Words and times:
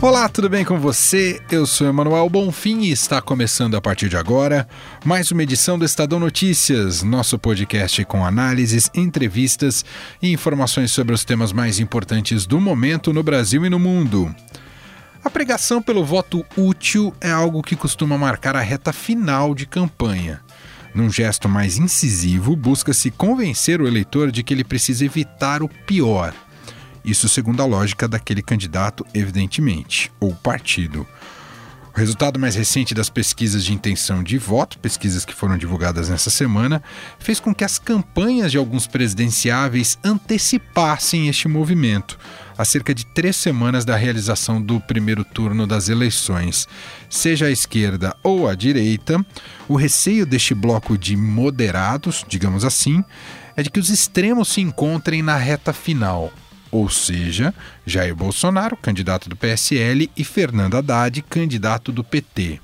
Olá, 0.00 0.28
tudo 0.28 0.48
bem 0.48 0.64
com 0.64 0.78
você? 0.78 1.42
Eu 1.50 1.66
sou 1.66 1.88
Emanuel 1.88 2.30
Bonfim 2.30 2.82
e 2.82 2.92
está 2.92 3.20
começando 3.20 3.76
a 3.76 3.80
partir 3.80 4.08
de 4.08 4.16
agora 4.16 4.68
mais 5.04 5.32
uma 5.32 5.42
edição 5.42 5.76
do 5.76 5.84
Estadão 5.84 6.20
Notícias, 6.20 7.02
nosso 7.02 7.36
podcast 7.36 8.04
com 8.04 8.24
análises, 8.24 8.88
entrevistas 8.94 9.84
e 10.22 10.30
informações 10.32 10.92
sobre 10.92 11.12
os 11.12 11.24
temas 11.24 11.52
mais 11.52 11.80
importantes 11.80 12.46
do 12.46 12.60
momento 12.60 13.12
no 13.12 13.24
Brasil 13.24 13.66
e 13.66 13.68
no 13.68 13.80
mundo. 13.80 14.32
A 15.24 15.28
pregação 15.28 15.82
pelo 15.82 16.04
voto 16.04 16.46
útil 16.56 17.12
é 17.20 17.32
algo 17.32 17.60
que 17.60 17.74
costuma 17.74 18.16
marcar 18.16 18.54
a 18.54 18.60
reta 18.60 18.92
final 18.92 19.52
de 19.52 19.66
campanha. 19.66 20.40
Num 20.94 21.10
gesto 21.10 21.48
mais 21.48 21.76
incisivo, 21.76 22.54
busca-se 22.54 23.10
convencer 23.10 23.80
o 23.80 23.88
eleitor 23.88 24.30
de 24.30 24.44
que 24.44 24.54
ele 24.54 24.62
precisa 24.62 25.04
evitar 25.04 25.60
o 25.60 25.68
pior 25.68 26.32
isso 27.10 27.28
segundo 27.28 27.62
a 27.62 27.66
lógica 27.66 28.08
daquele 28.08 28.42
candidato, 28.42 29.04
evidentemente, 29.14 30.10
ou 30.20 30.34
partido. 30.34 31.06
O 31.94 31.98
resultado 31.98 32.38
mais 32.38 32.54
recente 32.54 32.94
das 32.94 33.10
pesquisas 33.10 33.64
de 33.64 33.74
intenção 33.74 34.22
de 34.22 34.38
voto, 34.38 34.78
pesquisas 34.78 35.24
que 35.24 35.34
foram 35.34 35.58
divulgadas 35.58 36.08
nessa 36.08 36.30
semana, 36.30 36.80
fez 37.18 37.40
com 37.40 37.52
que 37.52 37.64
as 37.64 37.76
campanhas 37.76 38.52
de 38.52 38.56
alguns 38.56 38.86
presidenciáveis 38.86 39.98
antecipassem 40.04 41.28
este 41.28 41.48
movimento, 41.48 42.16
a 42.56 42.64
cerca 42.64 42.94
de 42.94 43.04
três 43.04 43.34
semanas 43.34 43.84
da 43.84 43.96
realização 43.96 44.62
do 44.62 44.78
primeiro 44.78 45.24
turno 45.24 45.66
das 45.66 45.88
eleições. 45.88 46.68
Seja 47.10 47.46
a 47.46 47.50
esquerda 47.50 48.14
ou 48.22 48.46
a 48.46 48.54
direita, 48.54 49.24
o 49.66 49.74
receio 49.74 50.24
deste 50.24 50.54
bloco 50.54 50.96
de 50.96 51.16
moderados, 51.16 52.24
digamos 52.28 52.64
assim, 52.64 53.02
é 53.56 53.62
de 53.64 53.70
que 53.70 53.80
os 53.80 53.90
extremos 53.90 54.50
se 54.50 54.60
encontrem 54.60 55.20
na 55.20 55.36
reta 55.36 55.72
final, 55.72 56.32
ou 56.70 56.88
seja, 56.88 57.54
Jair 57.86 58.14
Bolsonaro, 58.14 58.76
candidato 58.76 59.28
do 59.28 59.36
PSL, 59.36 60.10
e 60.16 60.24
Fernando 60.24 60.76
Haddad, 60.76 61.22
candidato 61.22 61.90
do 61.92 62.04
PT. 62.04 62.60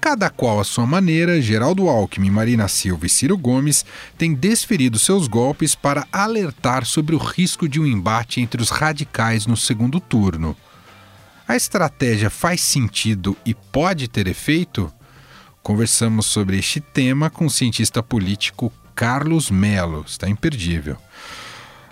Cada 0.00 0.28
qual 0.28 0.60
à 0.60 0.64
sua 0.64 0.84
maneira, 0.84 1.40
Geraldo 1.40 1.88
Alckmin, 1.88 2.30
Marina 2.30 2.68
Silva 2.68 3.06
e 3.06 3.08
Ciro 3.08 3.38
Gomes 3.38 3.86
têm 4.18 4.34
desferido 4.34 4.98
seus 4.98 5.26
golpes 5.26 5.74
para 5.74 6.06
alertar 6.12 6.84
sobre 6.84 7.14
o 7.14 7.18
risco 7.18 7.66
de 7.66 7.80
um 7.80 7.86
embate 7.86 8.38
entre 8.38 8.60
os 8.60 8.68
radicais 8.68 9.46
no 9.46 9.56
segundo 9.56 9.98
turno. 9.98 10.54
A 11.48 11.56
estratégia 11.56 12.28
faz 12.28 12.60
sentido 12.60 13.34
e 13.46 13.54
pode 13.54 14.06
ter 14.06 14.26
efeito? 14.26 14.92
Conversamos 15.62 16.26
sobre 16.26 16.58
este 16.58 16.80
tema 16.80 17.30
com 17.30 17.46
o 17.46 17.50
cientista 17.50 18.02
político 18.02 18.70
Carlos 18.94 19.50
Melo. 19.50 20.04
Está 20.06 20.28
imperdível. 20.28 20.98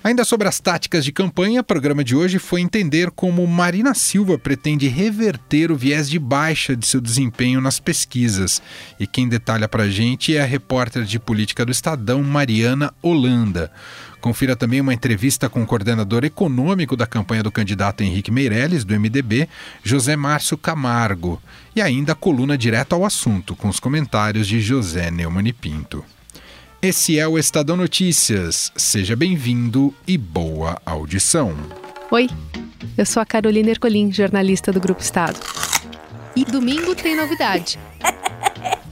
Ainda 0.05 0.25
sobre 0.25 0.49
as 0.49 0.59
táticas 0.59 1.05
de 1.05 1.13
campanha, 1.13 1.61
o 1.61 1.65
programa 1.65 2.03
de 2.03 2.17
hoje 2.17 2.41
foi 2.41 2.61
entender 2.61 3.09
como 3.13 3.47
Marina 3.47 3.95
Silva 3.95 4.37
pretende 4.37 4.89
reverter 4.89 5.71
o 5.71 5.77
viés 5.77 6.11
de 6.11 6.19
baixa 6.19 6.75
de 6.75 6.85
seu 6.85 7.01
desempenho 7.01 7.61
nas 7.61 7.79
pesquisas. 7.79 8.61
E 8.99 9.07
quem 9.07 9.29
detalha 9.29 9.69
para 9.69 9.85
a 9.85 9.89
gente 9.89 10.37
é 10.37 10.43
a 10.43 10.45
repórter 10.45 11.05
de 11.05 11.21
política 11.21 11.65
do 11.65 11.71
Estadão, 11.71 12.21
Mariana 12.21 12.93
Holanda. 13.01 13.71
Confira 14.21 14.57
também 14.57 14.81
uma 14.81 14.93
entrevista 14.93 15.49
com 15.49 15.63
o 15.63 15.67
coordenador 15.67 16.25
econômico 16.25 16.97
da 16.97 17.07
campanha 17.07 17.45
do 17.45 17.53
candidato 17.53 18.03
Henrique 18.03 18.31
Meirelles, 18.31 18.85
do 18.85 18.99
MDB, 18.99 19.49
José 19.85 20.17
Márcio 20.17 20.59
Camargo. 20.59 21.41
E 21.77 21.81
ainda 21.81 22.13
a 22.13 22.17
coluna 22.17 22.59
direto 22.59 22.93
ao 22.93 23.05
assunto, 23.05 23.55
com 23.55 23.69
os 23.69 23.79
comentários 23.79 24.49
de 24.49 24.61
José 24.61 25.13
Neumann 25.13 25.53
Pinto. 25.53 26.05
Esse 26.85 27.17
é 27.17 27.29
o 27.29 27.39
Estadão 27.39 27.77
Notícias. 27.77 28.73
Seja 28.75 29.15
bem-vindo 29.15 29.95
e 30.05 30.19
boa 30.19 30.83
audição. 30.85 31.55
Oi, 32.11 32.29
eu 32.99 33.07
sou 33.07 33.23
a 33.23 33.25
Carolina 33.25 33.71
Ercolim, 33.71 34.11
jornalista 34.11 34.73
do 34.73 34.81
Grupo 34.81 35.01
Estado. 35.01 35.39
E 36.35 36.45
domingo 36.45 36.93
tem 36.97 37.15
novidade. 37.15 37.79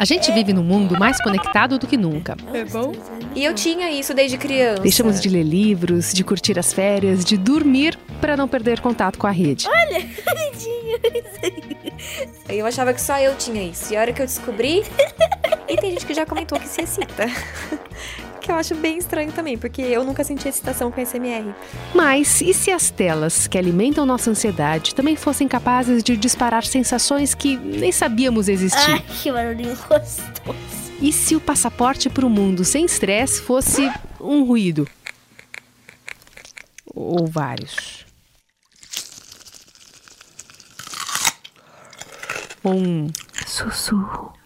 A 0.00 0.06
gente 0.06 0.32
vive 0.32 0.54
num 0.54 0.62
mundo 0.62 0.98
mais 0.98 1.22
conectado 1.22 1.78
do 1.78 1.86
que 1.86 1.94
nunca. 1.94 2.34
É 2.54 2.64
bom? 2.64 2.94
E 3.34 3.44
eu 3.44 3.52
tinha 3.52 3.90
isso 3.90 4.14
desde 4.14 4.38
criança. 4.38 4.80
Deixamos 4.80 5.20
de 5.20 5.28
ler 5.28 5.42
livros, 5.42 6.14
de 6.14 6.24
curtir 6.24 6.58
as 6.58 6.72
férias, 6.72 7.22
de 7.22 7.36
dormir 7.36 7.98
para 8.18 8.34
não 8.34 8.48
perder 8.48 8.80
contato 8.80 9.18
com 9.18 9.26
a 9.26 9.30
rede. 9.30 9.68
Olha, 9.68 10.08
Eu 12.48 12.64
achava 12.64 12.94
que 12.94 13.00
só 13.02 13.18
eu 13.18 13.36
tinha 13.36 13.62
isso. 13.62 13.92
E 13.92 13.96
a 13.98 14.00
hora 14.00 14.10
que 14.10 14.22
eu 14.22 14.26
descobri, 14.26 14.82
e 15.68 15.76
tem 15.76 15.90
gente 15.90 16.06
que 16.06 16.14
já 16.14 16.24
comentou 16.24 16.58
que 16.58 16.66
se 16.66 16.80
excita. 16.80 17.26
Que 18.40 18.50
eu 18.50 18.56
acho 18.56 18.74
bem 18.74 18.98
estranho 18.98 19.30
também, 19.32 19.56
porque 19.56 19.82
eu 19.82 20.02
nunca 20.04 20.24
senti 20.24 20.48
excitação 20.48 20.90
com 20.90 21.04
SMR. 21.04 21.54
Mas 21.94 22.40
e 22.40 22.52
se 22.52 22.70
as 22.70 22.90
telas 22.90 23.46
que 23.46 23.58
alimentam 23.58 24.06
nossa 24.06 24.30
ansiedade 24.30 24.94
também 24.94 25.14
fossem 25.14 25.46
capazes 25.46 26.02
de 26.02 26.16
disparar 26.16 26.64
sensações 26.64 27.34
que 27.34 27.56
nem 27.56 27.92
sabíamos 27.92 28.48
existir? 28.48 28.90
Ai, 28.90 29.04
que 29.22 29.30
barulhinho 29.30 29.76
gostoso. 29.76 30.22
E 31.00 31.12
se 31.12 31.36
o 31.36 31.40
passaporte 31.40 32.10
para 32.10 32.26
o 32.26 32.30
mundo 32.30 32.64
sem 32.64 32.84
estresse 32.84 33.40
fosse 33.40 33.90
um 34.20 34.44
ruído? 34.44 34.88
Ou 36.86 37.26
vários? 37.26 38.04
Um 42.62 43.08
sussurro. 43.46 44.40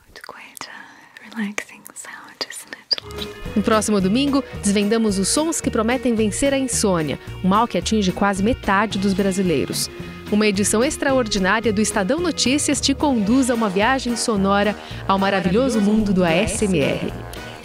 No 3.54 3.62
próximo 3.62 4.00
domingo, 4.00 4.42
desvendamos 4.62 5.18
os 5.18 5.28
sons 5.28 5.60
que 5.60 5.70
prometem 5.70 6.14
vencer 6.14 6.52
a 6.52 6.58
insônia, 6.58 7.18
um 7.42 7.48
mal 7.48 7.68
que 7.68 7.78
atinge 7.78 8.10
quase 8.10 8.42
metade 8.42 8.98
dos 8.98 9.12
brasileiros. 9.12 9.88
Uma 10.32 10.46
edição 10.46 10.82
extraordinária 10.82 11.72
do 11.72 11.80
Estadão 11.80 12.18
Notícias 12.18 12.80
te 12.80 12.94
conduz 12.94 13.50
a 13.50 13.54
uma 13.54 13.68
viagem 13.68 14.16
sonora 14.16 14.76
ao 15.06 15.18
maravilhoso 15.18 15.80
mundo 15.80 16.12
do 16.12 16.24
ASMR. 16.24 17.12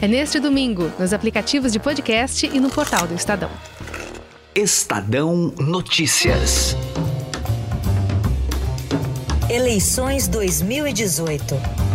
É 0.01 0.07
neste 0.07 0.39
domingo, 0.39 0.91
nos 0.99 1.11
aplicativos 1.11 1.73
de 1.73 1.79
podcast 1.79 2.45
e 2.45 2.59
no 2.59 2.69
portal 2.69 3.07
do 3.07 3.15
Estadão. 3.15 3.49
Estadão 4.53 5.53
Notícias. 5.57 6.75
Eleições 9.49 10.27
2018. 10.27 11.88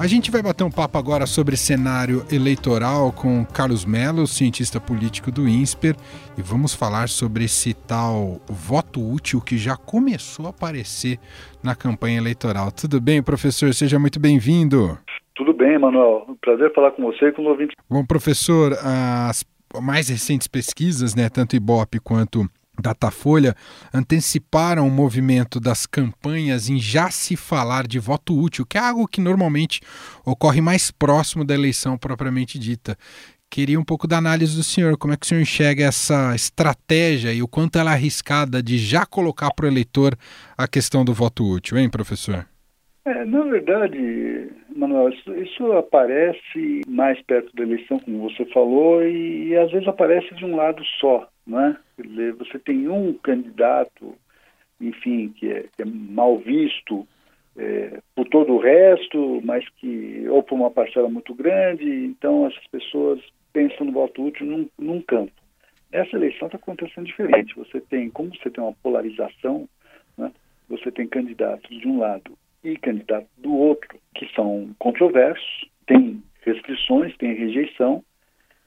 A 0.00 0.06
gente 0.06 0.30
vai 0.30 0.40
bater 0.40 0.62
um 0.62 0.70
papo 0.70 0.96
agora 0.96 1.26
sobre 1.26 1.56
cenário 1.56 2.24
eleitoral 2.30 3.10
com 3.10 3.44
Carlos 3.44 3.84
Mello, 3.84 4.28
cientista 4.28 4.80
político 4.80 5.32
do 5.32 5.48
INSPER, 5.48 5.96
e 6.36 6.40
vamos 6.40 6.72
falar 6.72 7.08
sobre 7.08 7.44
esse 7.44 7.74
tal 7.74 8.40
voto 8.48 9.02
útil 9.02 9.40
que 9.40 9.58
já 9.58 9.76
começou 9.76 10.46
a 10.46 10.50
aparecer 10.50 11.18
na 11.64 11.74
campanha 11.74 12.18
eleitoral. 12.18 12.70
Tudo 12.70 13.00
bem, 13.00 13.20
professor? 13.20 13.74
Seja 13.74 13.98
muito 13.98 14.20
bem-vindo. 14.20 14.96
Tudo 15.34 15.52
bem, 15.52 15.76
Manuel. 15.76 16.38
Prazer 16.40 16.72
falar 16.72 16.92
com 16.92 17.02
você 17.02 17.26
e 17.26 17.32
com 17.32 17.42
o 17.42 17.48
ouvinte. 17.48 17.74
Bom, 17.90 18.04
professor, 18.04 18.78
as 18.80 19.44
mais 19.82 20.08
recentes 20.08 20.46
pesquisas, 20.46 21.16
né, 21.16 21.28
tanto 21.28 21.56
Ibope 21.56 21.98
quanto 21.98 22.48
Datafolha 22.80 23.54
anteciparam 23.92 24.86
o 24.86 24.90
movimento 24.90 25.58
das 25.58 25.86
campanhas 25.86 26.68
em 26.68 26.78
já 26.78 27.10
se 27.10 27.36
falar 27.36 27.86
de 27.86 27.98
voto 27.98 28.38
útil, 28.38 28.64
que 28.64 28.78
é 28.78 28.80
algo 28.80 29.08
que 29.08 29.20
normalmente 29.20 29.80
ocorre 30.24 30.60
mais 30.60 30.90
próximo 30.90 31.44
da 31.44 31.54
eleição 31.54 31.98
propriamente 31.98 32.58
dita. 32.58 32.96
Queria 33.50 33.80
um 33.80 33.84
pouco 33.84 34.06
da 34.06 34.18
análise 34.18 34.54
do 34.54 34.62
senhor, 34.62 34.98
como 34.98 35.14
é 35.14 35.16
que 35.16 35.24
o 35.24 35.28
senhor 35.28 35.40
enxerga 35.40 35.84
essa 35.84 36.34
estratégia 36.34 37.32
e 37.32 37.42
o 37.42 37.48
quanto 37.48 37.78
ela 37.78 37.92
é 37.92 37.94
arriscada 37.94 38.62
de 38.62 38.76
já 38.76 39.06
colocar 39.06 39.50
para 39.54 39.64
o 39.64 39.68
eleitor 39.68 40.14
a 40.56 40.68
questão 40.68 41.02
do 41.02 41.14
voto 41.14 41.44
útil, 41.44 41.78
hein, 41.78 41.88
professor? 41.88 42.46
É, 43.06 43.24
na 43.24 43.42
verdade, 43.44 44.50
Manuel, 44.76 45.08
isso, 45.08 45.34
isso, 45.34 45.72
aparece 45.72 46.82
mais 46.86 47.18
perto 47.22 47.50
da 47.56 47.62
eleição, 47.62 47.98
como 48.00 48.28
você 48.28 48.44
falou, 48.52 49.02
e, 49.02 49.48
e 49.48 49.56
às 49.56 49.70
vezes 49.72 49.88
aparece 49.88 50.34
de 50.34 50.44
um 50.44 50.54
lado 50.54 50.84
só, 51.00 51.26
né? 51.48 51.76
Você 52.38 52.58
tem 52.58 52.88
um 52.88 53.14
candidato, 53.14 54.14
enfim, 54.80 55.30
que 55.30 55.50
é, 55.50 55.64
que 55.74 55.82
é 55.82 55.84
mal 55.84 56.38
visto 56.38 57.08
é, 57.56 58.00
por 58.14 58.28
todo 58.28 58.52
o 58.52 58.60
resto, 58.60 59.40
mas 59.42 59.66
que 59.70 60.26
ou 60.28 60.42
por 60.42 60.54
uma 60.54 60.70
parcela 60.70 61.08
muito 61.08 61.34
grande, 61.34 61.88
então 62.04 62.46
essas 62.46 62.66
pessoas 62.68 63.20
pensam 63.52 63.86
no 63.86 63.92
voto 63.92 64.22
útil 64.22 64.46
num, 64.46 64.68
num 64.78 65.00
campo. 65.00 65.32
Essa 65.90 66.16
eleição 66.16 66.46
está 66.46 66.58
acontecendo 66.58 67.06
diferente. 67.06 67.56
Você 67.56 67.80
tem, 67.80 68.10
como 68.10 68.30
você 68.36 68.50
tem 68.50 68.62
uma 68.62 68.74
polarização, 68.74 69.66
né? 70.16 70.30
Você 70.68 70.92
tem 70.92 71.08
candidatos 71.08 71.80
de 71.80 71.88
um 71.88 71.98
lado 71.98 72.36
e 72.62 72.76
candidatos 72.76 73.30
do 73.38 73.54
outro 73.54 73.98
que 74.14 74.28
são 74.34 74.70
controversos, 74.78 75.66
tem 75.86 76.22
restrições, 76.42 77.16
tem 77.16 77.32
rejeição, 77.32 78.04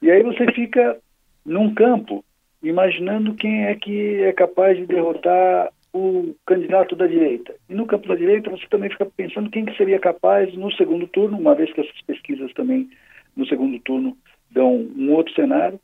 e 0.02 0.10
aí 0.10 0.24
você 0.24 0.52
fica 0.52 0.98
num 1.46 1.74
campo 1.76 2.26
imaginando 2.64 3.34
quem 3.36 3.66
é 3.66 3.76
que 3.76 4.22
é 4.24 4.32
capaz 4.34 4.78
de 4.78 4.86
derrotar 4.86 5.72
o 5.94 6.34
candidato 6.46 6.96
da 6.96 7.06
direita. 7.06 7.54
E 7.70 7.74
no 7.74 7.86
campo 7.86 8.08
da 8.08 8.16
direita 8.16 8.50
você 8.50 8.66
também 8.70 8.90
fica 8.90 9.06
pensando 9.06 9.50
quem 9.50 9.66
que 9.66 9.76
seria 9.76 10.00
capaz 10.00 10.54
no 10.56 10.72
segundo 10.72 11.08
turno, 11.08 11.38
uma 11.38 11.56
vez 11.56 11.72
que 11.74 11.82
essas 11.82 12.02
pesquisas 12.04 12.54
também 12.54 12.90
no 13.36 13.46
segundo 13.46 13.80
turno 13.80 14.18
dão 14.50 14.74
um 14.96 15.12
outro 15.12 15.34
cenário, 15.34 15.80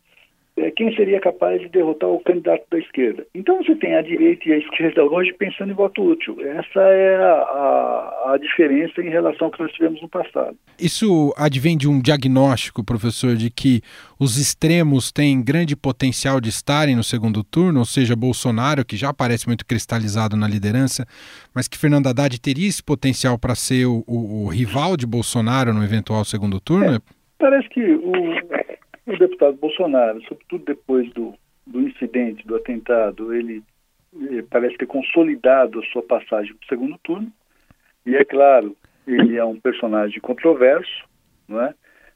é, 0.58 0.72
quem 0.72 0.94
seria 0.96 1.20
capaz 1.20 1.62
de 1.62 1.70
derrotar 1.70 2.10
o 2.10 2.20
candidato 2.20 2.64
da 2.72 2.80
esquerda. 2.80 3.26
Então 3.34 3.58
você 3.58 3.76
tem 3.76 3.96
a 3.96 4.02
direita 4.02 4.50
e 4.50 4.54
a 4.54 4.58
esquerda 4.58 5.04
hoje 5.04 5.32
pensando 5.34 5.72
em 5.72 5.76
voto 5.76 6.02
útil. 6.02 6.36
Essa 6.42 6.80
é 6.80 7.16
a, 7.16 7.32
a, 7.32 8.34
a, 8.34 8.38
diferença 8.38 9.02
em 9.02 9.10
relação 9.10 9.48
ao 9.48 9.52
que 9.52 9.60
nós 9.62 9.72
tivemos 9.72 10.02
no 10.02 10.10
passado. 10.10 10.58
Isso 10.80 11.34
advém 11.38 11.78
de 11.78 11.88
um 11.88 12.02
diagnóstico, 12.02 12.84
professor, 12.84 13.36
de 13.36 13.52
que 13.52 13.82
os 14.20 14.38
extremos 14.38 15.12
têm 15.12 15.44
grande 15.44 15.76
potencial 15.76 16.42
de 16.42 16.50
estarem 16.50 16.96
no 16.96 17.04
segundo 17.04 17.44
turno, 17.44 17.80
ou 17.80 17.86
seja, 17.86 18.16
Bolsonaro, 18.16 18.84
que 18.84 18.98
já 18.98 19.14
parece 19.14 19.48
muito 19.48 19.66
cristalizado 19.66 20.36
na 20.36 20.48
liderança, 20.48 21.06
mas 21.54 21.68
que 21.68 21.78
Fernando 21.78 22.08
Haddad 22.08 22.42
teria 22.42 22.68
esse 22.68 22.84
potencial 22.84 23.38
para 23.38 23.54
ser 23.54 23.86
o, 23.86 24.04
o, 24.08 24.46
o, 24.46 24.48
rival 24.48 24.98
de 24.98 25.06
Bolsonaro 25.06 25.74
no 25.74 25.84
eventual 25.84 26.26
segundo 26.26 26.60
turno? 26.60 26.96
É, 26.96 27.00
parece 27.38 27.70
que 27.70 27.82
o 27.82 28.34
o 29.08 29.18
deputado 29.18 29.58
Bolsonaro, 29.58 30.22
sobretudo 30.24 30.66
depois 30.66 31.10
do, 31.14 31.34
do 31.66 31.82
incidente, 31.82 32.46
do 32.46 32.56
atentado, 32.56 33.34
ele, 33.34 33.64
ele 34.14 34.44
parece 34.44 34.78
ter 34.78 34.86
consolidado 34.86 35.80
a 35.80 35.86
sua 35.86 36.04
passagem 36.04 36.54
para 36.54 36.66
o 36.66 36.68
segundo 36.68 36.98
turno. 37.00 37.32
E 38.06 38.16
é 38.16 38.26
claro, 38.26 38.76
ele 39.08 39.38
é 39.38 39.46
um 39.46 39.60
personagem 39.60 40.20
controverso, 40.20 41.06
não 41.48 41.62
é? 41.62 41.74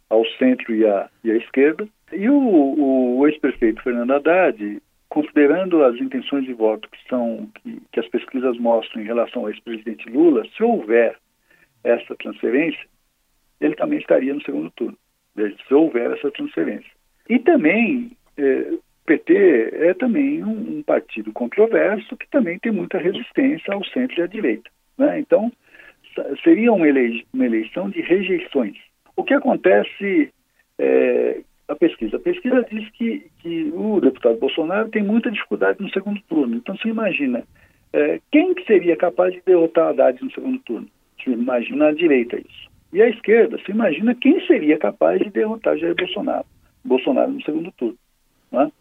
ao 0.10 0.26
centro 0.38 0.76
e 0.76 0.86
à, 0.86 1.10
e 1.24 1.32
à 1.32 1.38
esquerda. 1.38 1.88
E 2.12 2.30
o, 2.30 2.36
o, 2.36 3.20
o 3.20 3.28
ex-prefeito 3.28 3.82
Fernando 3.82 4.12
Haddad, 4.12 4.82
considerando 5.08 5.84
as 5.86 5.96
intenções 5.96 6.44
de 6.44 6.54
voto 6.54 6.90
que, 6.90 6.98
são, 7.08 7.50
que, 7.56 7.82
que 7.94 8.00
as 8.02 8.08
pesquisas 8.10 8.58
mostram 8.58 9.02
em 9.02 9.06
relação 9.06 9.44
ao 9.44 9.50
ex-presidente 9.50 10.10
Lula, 10.10 10.46
se 10.58 10.62
houver 10.62 11.18
essa 11.86 12.14
transferência, 12.16 12.86
ele 13.62 13.76
também 13.76 14.00
estaria 14.00 14.34
no 14.34 14.42
segundo 14.44 14.70
turno 14.72 14.98
se 15.50 15.74
houver 15.74 16.12
essa 16.12 16.32
transferência. 16.32 16.92
E 17.30 17.40
também, 17.40 18.12
é, 18.38 18.74
PT 19.06 19.70
é 19.74 19.94
também 19.94 20.44
um, 20.44 20.78
um, 20.78 20.84
partido 20.84 21.32
controverso 21.32 22.16
que 22.18 22.30
também 22.30 22.60
tem 22.60 22.72
muita 22.72 22.98
resistência 22.98 23.74
ao 23.74 23.84
centro 23.86 24.20
e 24.20 24.24
à 24.24 24.28
direita. 24.28 24.70
Né? 24.98 25.20
Então, 25.20 25.52
seria 26.44 26.72
uma, 26.72 26.86
uma 27.34 27.46
eleição 27.46 27.90
de 27.90 28.02
rejeições. 28.02 28.78
O 29.16 29.24
que 29.24 29.34
acontece, 29.34 30.32
é, 30.80 31.42
a 31.68 31.76
pesquisa, 31.76 32.18
a 32.18 32.20
pesquisa 32.20 32.66
diz 32.70 32.90
que, 32.92 33.26
que 33.40 33.72
o 33.74 34.00
deputado 34.00 34.40
Bolsonaro 34.40 34.90
tem 34.90 35.04
muita 35.04 35.32
dificuldade 35.32 35.82
no 35.82 35.92
segundo 35.92 36.22
turno. 36.30 36.56
Então, 36.56 36.76
você 36.78 36.88
imagina, 36.88 37.44
é, 37.94 38.20
quem 38.32 38.54
que 38.54 38.66
seria 38.66 38.96
capaz 38.96 39.34
de 39.34 39.42
derrotar 39.46 39.90
Haddad 39.90 40.24
no 40.24 40.32
segundo 40.32 40.60
turno? 40.60 40.88
Você 41.18 41.32
imagina 41.32 41.88
a 41.88 41.94
direita 41.94 42.38
isso. 42.38 42.71
E 42.94 43.02
a 43.02 43.08
esquerda, 43.08 43.58
se 43.66 43.72
imagina 43.72 44.14
quem 44.16 44.46
seria 44.46 44.78
capaz 44.78 45.20
de 45.22 45.30
derrotar 45.30 45.78
Jair 45.78 45.96
Bolsonaro, 45.96 46.46
Bolsonaro 46.84 47.32
no 47.32 47.42
segundo 47.44 47.72
turno. 47.72 47.98
Né? 48.52 48.72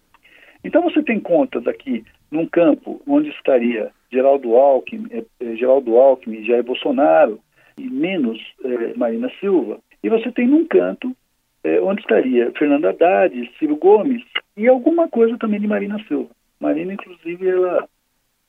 Então 0.64 0.82
você 0.82 1.02
tem 1.02 1.20
contas 1.20 1.66
aqui 1.66 2.04
num 2.30 2.46
campo 2.46 3.00
onde 3.06 3.28
estaria 3.30 3.92
Geraldo 4.10 4.56
Alckmin, 4.56 5.06
eh, 5.10 5.24
eh, 5.40 5.56
Geraldo 5.56 5.96
Alckmin, 5.96 6.44
Jair 6.44 6.64
Bolsonaro 6.64 7.38
e 7.78 7.88
menos 7.88 8.38
eh, 8.64 8.94
Marina 8.96 9.30
Silva, 9.38 9.78
e 10.02 10.08
você 10.08 10.30
tem 10.32 10.46
num 10.46 10.66
canto 10.66 11.14
onde 11.82 12.00
estaria 12.00 12.50
Fernando 12.52 12.86
Haddad, 12.86 13.50
Ciro 13.58 13.76
Gomes 13.76 14.22
e 14.56 14.66
alguma 14.66 15.06
coisa 15.08 15.36
também 15.36 15.60
de 15.60 15.66
Marina 15.66 16.02
Silva. 16.08 16.30
Marina, 16.58 16.94
inclusive, 16.94 17.46
ela, 17.46 17.86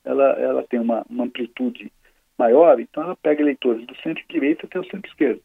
ela, 0.02 0.28
ela 0.32 0.62
tem 0.62 0.80
uma, 0.80 1.04
uma 1.10 1.24
amplitude 1.24 1.92
maior, 2.38 2.80
então 2.80 3.02
ela 3.02 3.14
pega 3.14 3.42
eleitores 3.42 3.86
do 3.86 3.94
centro-direita 3.96 4.64
até 4.64 4.80
o 4.80 4.84
centro-esquerda. 4.84 5.42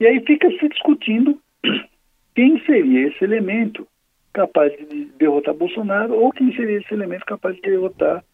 E 0.00 0.06
aí 0.06 0.20
fica 0.26 0.50
se 0.58 0.68
discutindo 0.68 1.38
quem 2.34 2.58
seria 2.64 3.08
esse 3.08 3.22
elemento 3.22 3.86
capaz 4.32 4.72
de 4.88 5.04
derrotar 5.18 5.54
Bolsonaro 5.54 6.14
ou 6.14 6.32
quem 6.32 6.54
seria 6.56 6.78
esse 6.78 6.94
elemento 6.94 7.26
capaz 7.26 7.54
de 7.56 7.62
derrotar 7.62 8.24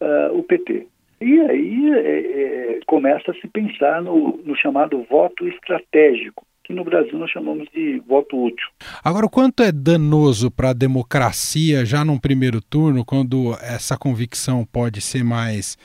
uh, 0.00 0.36
o 0.36 0.42
PT. 0.42 0.86
E 1.20 1.40
aí 1.40 1.92
é, 1.92 2.78
é, 2.78 2.80
começa 2.86 3.30
a 3.30 3.34
se 3.34 3.46
pensar 3.46 4.02
no, 4.02 4.40
no 4.44 4.56
chamado 4.56 5.06
voto 5.08 5.46
estratégico, 5.46 6.44
que 6.64 6.72
no 6.72 6.82
Brasil 6.82 7.16
nós 7.16 7.30
chamamos 7.30 7.68
de 7.72 8.02
voto 8.08 8.36
útil. 8.36 8.66
Agora, 9.04 9.26
o 9.26 9.30
quanto 9.30 9.62
é 9.62 9.70
danoso 9.70 10.50
para 10.50 10.70
a 10.70 10.74
democracia 10.74 11.84
já 11.84 12.04
num 12.04 12.18
primeiro 12.18 12.60
turno, 12.60 13.04
quando 13.04 13.52
essa 13.62 13.96
convicção 13.96 14.64
pode 14.64 15.00
ser 15.00 15.22
mais 15.22 15.78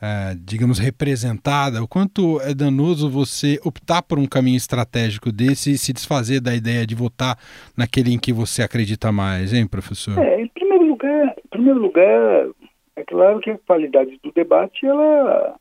é, 0.00 0.34
digamos, 0.38 0.78
representada, 0.78 1.82
o 1.82 1.88
quanto 1.88 2.40
é 2.40 2.54
danoso 2.54 3.10
você 3.10 3.58
optar 3.64 4.02
por 4.02 4.18
um 4.18 4.26
caminho 4.26 4.56
estratégico 4.56 5.32
desse 5.32 5.72
e 5.72 5.78
se 5.78 5.92
desfazer 5.92 6.40
da 6.40 6.54
ideia 6.54 6.86
de 6.86 6.94
votar 6.94 7.36
naquele 7.76 8.12
em 8.12 8.18
que 8.18 8.32
você 8.32 8.62
acredita 8.62 9.10
mais, 9.10 9.52
hein, 9.52 9.66
professor? 9.66 10.18
É, 10.18 10.40
em 10.40 10.46
primeiro 10.48 10.84
lugar, 10.86 11.34
em 11.44 11.48
primeiro 11.48 11.80
lugar, 11.80 12.48
é 12.96 13.04
claro 13.04 13.40
que 13.40 13.50
a 13.50 13.58
qualidade 13.58 14.18
do 14.22 14.32
debate 14.32 14.86
ela, 14.86 15.56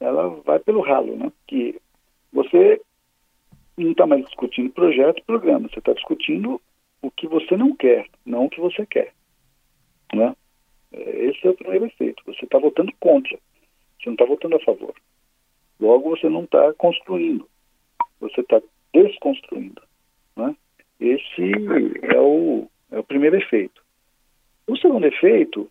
ela 0.00 0.28
vai 0.44 0.58
pelo 0.58 0.80
ralo, 0.80 1.16
né? 1.16 1.30
Que 1.46 1.78
você 2.32 2.80
não 3.76 3.92
está 3.92 4.06
mais 4.06 4.24
discutindo 4.24 4.70
projeto, 4.70 5.22
programa, 5.26 5.68
você 5.68 5.78
está 5.78 5.92
discutindo 5.92 6.60
o 7.02 7.10
que 7.10 7.28
você 7.28 7.56
não 7.56 7.76
quer, 7.76 8.06
não 8.24 8.46
o 8.46 8.50
que 8.50 8.60
você 8.60 8.84
quer, 8.84 9.12
né? 10.12 10.34
Esse 10.92 11.46
é 11.46 11.50
o 11.50 11.54
primeiro 11.54 11.86
efeito. 11.86 12.22
Você 12.26 12.44
está 12.44 12.58
votando 12.58 12.92
contra. 12.98 13.38
Você 14.06 14.10
não 14.10 14.12
está 14.12 14.24
votando 14.24 14.56
a 14.56 14.60
favor. 14.60 14.94
Logo, 15.80 16.10
você 16.10 16.28
não 16.28 16.44
está 16.44 16.72
construindo. 16.74 17.48
Você 18.20 18.40
está 18.40 18.62
desconstruindo. 18.94 19.82
Né? 20.36 20.54
Esse 21.00 21.52
é 22.02 22.20
o, 22.20 22.68
é 22.92 22.98
o 23.00 23.04
primeiro 23.04 23.36
efeito. 23.36 23.82
O 24.68 24.76
segundo 24.76 25.06
efeito 25.06 25.68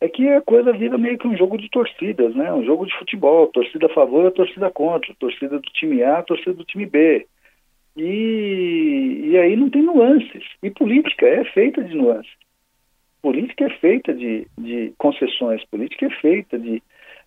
é 0.00 0.08
que 0.08 0.28
a 0.28 0.40
coisa 0.40 0.72
vira 0.72 0.96
meio 0.96 1.18
que 1.18 1.26
um 1.26 1.36
jogo 1.36 1.58
de 1.58 1.68
torcidas, 1.68 2.34
né? 2.36 2.52
Um 2.52 2.64
jogo 2.64 2.86
de 2.86 2.96
futebol, 2.98 3.48
torcida 3.48 3.86
a 3.86 3.94
favor, 3.94 4.30
torcida 4.30 4.70
contra, 4.70 5.14
torcida 5.14 5.58
do 5.58 5.70
time 5.72 6.02
A, 6.02 6.22
torcida 6.22 6.52
do 6.52 6.64
time 6.64 6.86
B. 6.86 7.26
E, 7.96 9.22
e 9.24 9.38
aí 9.38 9.56
não 9.56 9.70
tem 9.70 9.82
nuances. 9.82 10.44
E 10.62 10.70
política 10.70 11.26
é 11.26 11.44
feita 11.46 11.82
de 11.82 11.94
nuances. 11.94 12.32
Política 13.22 13.64
é 13.64 13.70
feita 13.78 14.14
de, 14.14 14.46
de 14.58 14.92
concessões, 14.98 15.64
política 15.64 16.06
é 16.06 16.10
feita 16.20 16.58
de, 16.58 16.82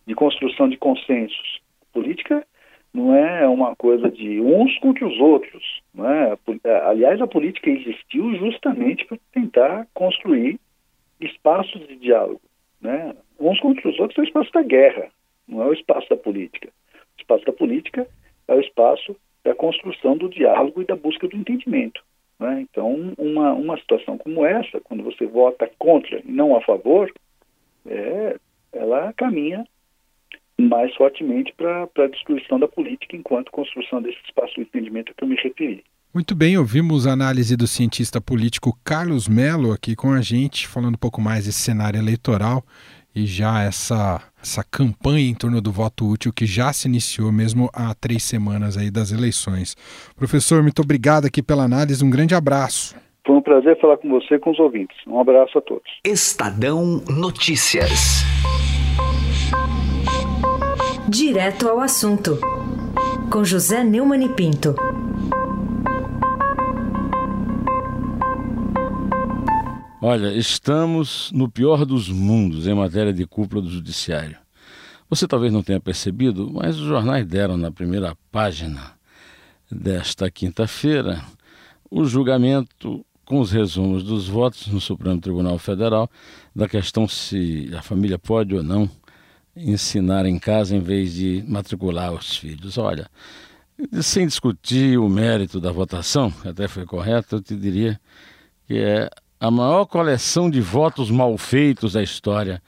de 0.06 0.16
construção 0.16 0.70
de 0.70 0.78
consensos. 0.78 1.60
Política 1.94 2.46
não 2.94 3.16
é 3.16 3.48
uma 3.48 3.76
coisa 3.76 4.10
de 4.10 4.40
uns 4.42 4.78
contra 4.80 5.08
os 5.08 5.20
outros. 5.20 5.82
É? 5.98 6.70
Aliás, 6.88 7.22
a 7.22 7.28
política 7.28 7.70
existiu 7.70 8.36
justamente 8.36 9.06
para 9.06 9.18
tentar 9.32 9.88
construir 9.94 10.60
espaços 11.20 11.88
de 11.88 11.96
diálogo. 11.98 12.42
Né? 12.82 13.16
Uns 13.40 13.60
contra 13.60 13.88
os 13.88 14.00
outros 14.00 14.18
é 14.18 14.22
o 14.22 14.26
espaço 14.26 14.52
da 14.52 14.64
guerra, 14.64 15.10
não 15.48 15.62
é 15.62 15.68
o 15.68 15.74
espaço 15.74 16.10
da 16.10 16.18
política. 16.18 16.70
O 17.18 17.22
espaço 17.22 17.46
da 17.46 17.54
política 17.54 18.08
é 18.48 18.54
o 18.54 18.60
espaço 18.60 19.16
da 19.44 19.54
construção 19.54 20.18
do 20.18 20.30
diálogo 20.30 20.82
e 20.82 20.86
da 20.86 20.96
busca 20.96 21.28
do 21.28 21.36
entendimento. 21.36 22.02
Né? 22.40 22.62
Então, 22.62 23.14
uma, 23.18 23.54
uma 23.54 23.78
situação 23.78 24.18
como 24.18 24.46
essa, 24.46 24.80
quando 24.82 25.04
você 25.04 25.26
vota 25.26 25.70
contra 25.78 26.22
e 26.26 26.32
não 26.32 26.56
a 26.56 26.62
favor, 26.62 27.12
é, 27.86 28.38
ela 28.72 29.14
caminha 29.14 29.66
mais 30.60 30.94
fortemente 30.96 31.54
para 31.56 31.84
a 31.84 32.08
destruição 32.08 32.60
da 32.60 32.68
política 32.68 33.16
enquanto 33.16 33.52
construção 33.52 34.02
desse 34.02 34.20
espaço 34.26 34.56
de 34.56 34.62
entendimento 34.62 35.12
a 35.12 35.16
que 35.16 35.24
eu 35.24 35.28
me 35.28 35.36
referi. 35.36 35.84
Muito 36.14 36.36
bem, 36.36 36.58
ouvimos 36.58 37.06
a 37.06 37.12
análise 37.12 37.56
do 37.56 37.68
cientista 37.68 38.20
político 38.20 38.76
Carlos 38.84 39.28
Melo 39.28 39.72
aqui 39.72 39.96
com 39.96 40.12
a 40.12 40.22
gente, 40.22 40.68
falando 40.68 40.96
um 40.96 41.00
pouco 41.00 41.22
mais 41.22 41.46
desse 41.46 41.60
cenário 41.60 42.00
eleitoral 42.00 42.64
e 43.16 43.26
já 43.26 43.64
essa, 43.64 44.22
essa 44.42 44.64
campanha 44.64 45.30
em 45.30 45.36
torno 45.36 45.62
do 45.62 45.72
voto 45.72 46.08
útil 46.08 46.34
que 46.34 46.46
já 46.46 46.74
se 46.74 46.88
iniciou 46.88 47.32
mesmo 47.32 47.70
há 47.74 47.94
três 47.94 48.24
semanas 48.24 48.76
aí 48.76 48.90
das 48.90 49.12
eleições. 49.12 49.76
Professor, 50.16 50.64
muito 50.64 50.82
obrigado 50.82 51.26
aqui 51.26 51.44
pela 51.44 51.64
análise, 51.64 52.04
um 52.04 52.10
grande 52.10 52.34
abraço. 52.34 52.96
Foi 53.26 53.36
um 53.36 53.42
prazer 53.42 53.80
falar 53.80 53.98
com 53.98 54.10
você 54.10 54.36
e 54.36 54.40
com 54.40 54.50
os 54.50 54.60
ouvintes. 54.60 54.98
Um 55.06 55.20
abraço 55.20 55.58
a 55.58 55.62
todos. 55.62 55.92
Estadão 56.04 57.04
Notícias. 57.08 58.24
Direto 61.10 61.68
ao 61.68 61.80
assunto, 61.80 62.38
com 63.32 63.44
José 63.44 63.84
Neumann 63.84 64.26
e 64.26 64.30
Pinto. 64.30 64.76
Olha, 70.00 70.32
estamos 70.38 71.32
no 71.34 71.50
pior 71.50 71.84
dos 71.84 72.10
mundos 72.10 72.68
em 72.68 72.76
matéria 72.76 73.12
de 73.12 73.26
cúpula 73.26 73.64
do 73.64 73.72
Judiciário. 73.72 74.38
Você 75.10 75.28
talvez 75.28 75.52
não 75.52 75.64
tenha 75.64 75.80
percebido, 75.80 76.52
mas 76.54 76.78
os 76.78 76.86
jornais 76.86 77.26
deram 77.26 77.58
na 77.58 77.72
primeira 77.72 78.16
página 78.32 78.92
desta 79.72 80.30
quinta-feira 80.30 81.24
o 81.90 82.06
julgamento 82.06 83.04
com 83.26 83.40
os 83.40 83.52
resumos 83.52 84.04
dos 84.04 84.28
votos 84.28 84.68
no 84.68 84.80
Supremo 84.80 85.20
Tribunal 85.20 85.58
Federal 85.58 86.08
da 86.56 86.68
questão 86.68 87.08
se 87.08 87.68
a 87.76 87.82
família 87.82 88.20
pode 88.20 88.56
ou 88.56 88.62
não 88.62 88.88
ensinar 89.60 90.26
em 90.26 90.40
casa 90.40 90.76
em 90.76 90.80
vez 90.80 91.14
de 91.14 91.44
matricular 91.48 92.14
os 92.14 92.38
filhos. 92.38 92.78
Olha, 92.78 93.10
sem 94.02 94.26
discutir 94.26 94.98
o 94.98 95.10
mérito 95.10 95.60
da 95.60 95.72
votação, 95.72 96.34
até 96.46 96.68
foi 96.68 96.86
correto, 96.86 97.36
eu 97.36 97.42
te 97.42 97.56
diria 97.56 98.00
que 98.68 98.78
é 98.78 99.10
a 99.40 99.52
maior 99.52 99.86
coleção 99.86 100.50
de 100.50 100.62
votos 100.62 101.10
mal 101.10 101.38
feitos 101.38 101.94
da 101.94 102.04
história 102.04 102.62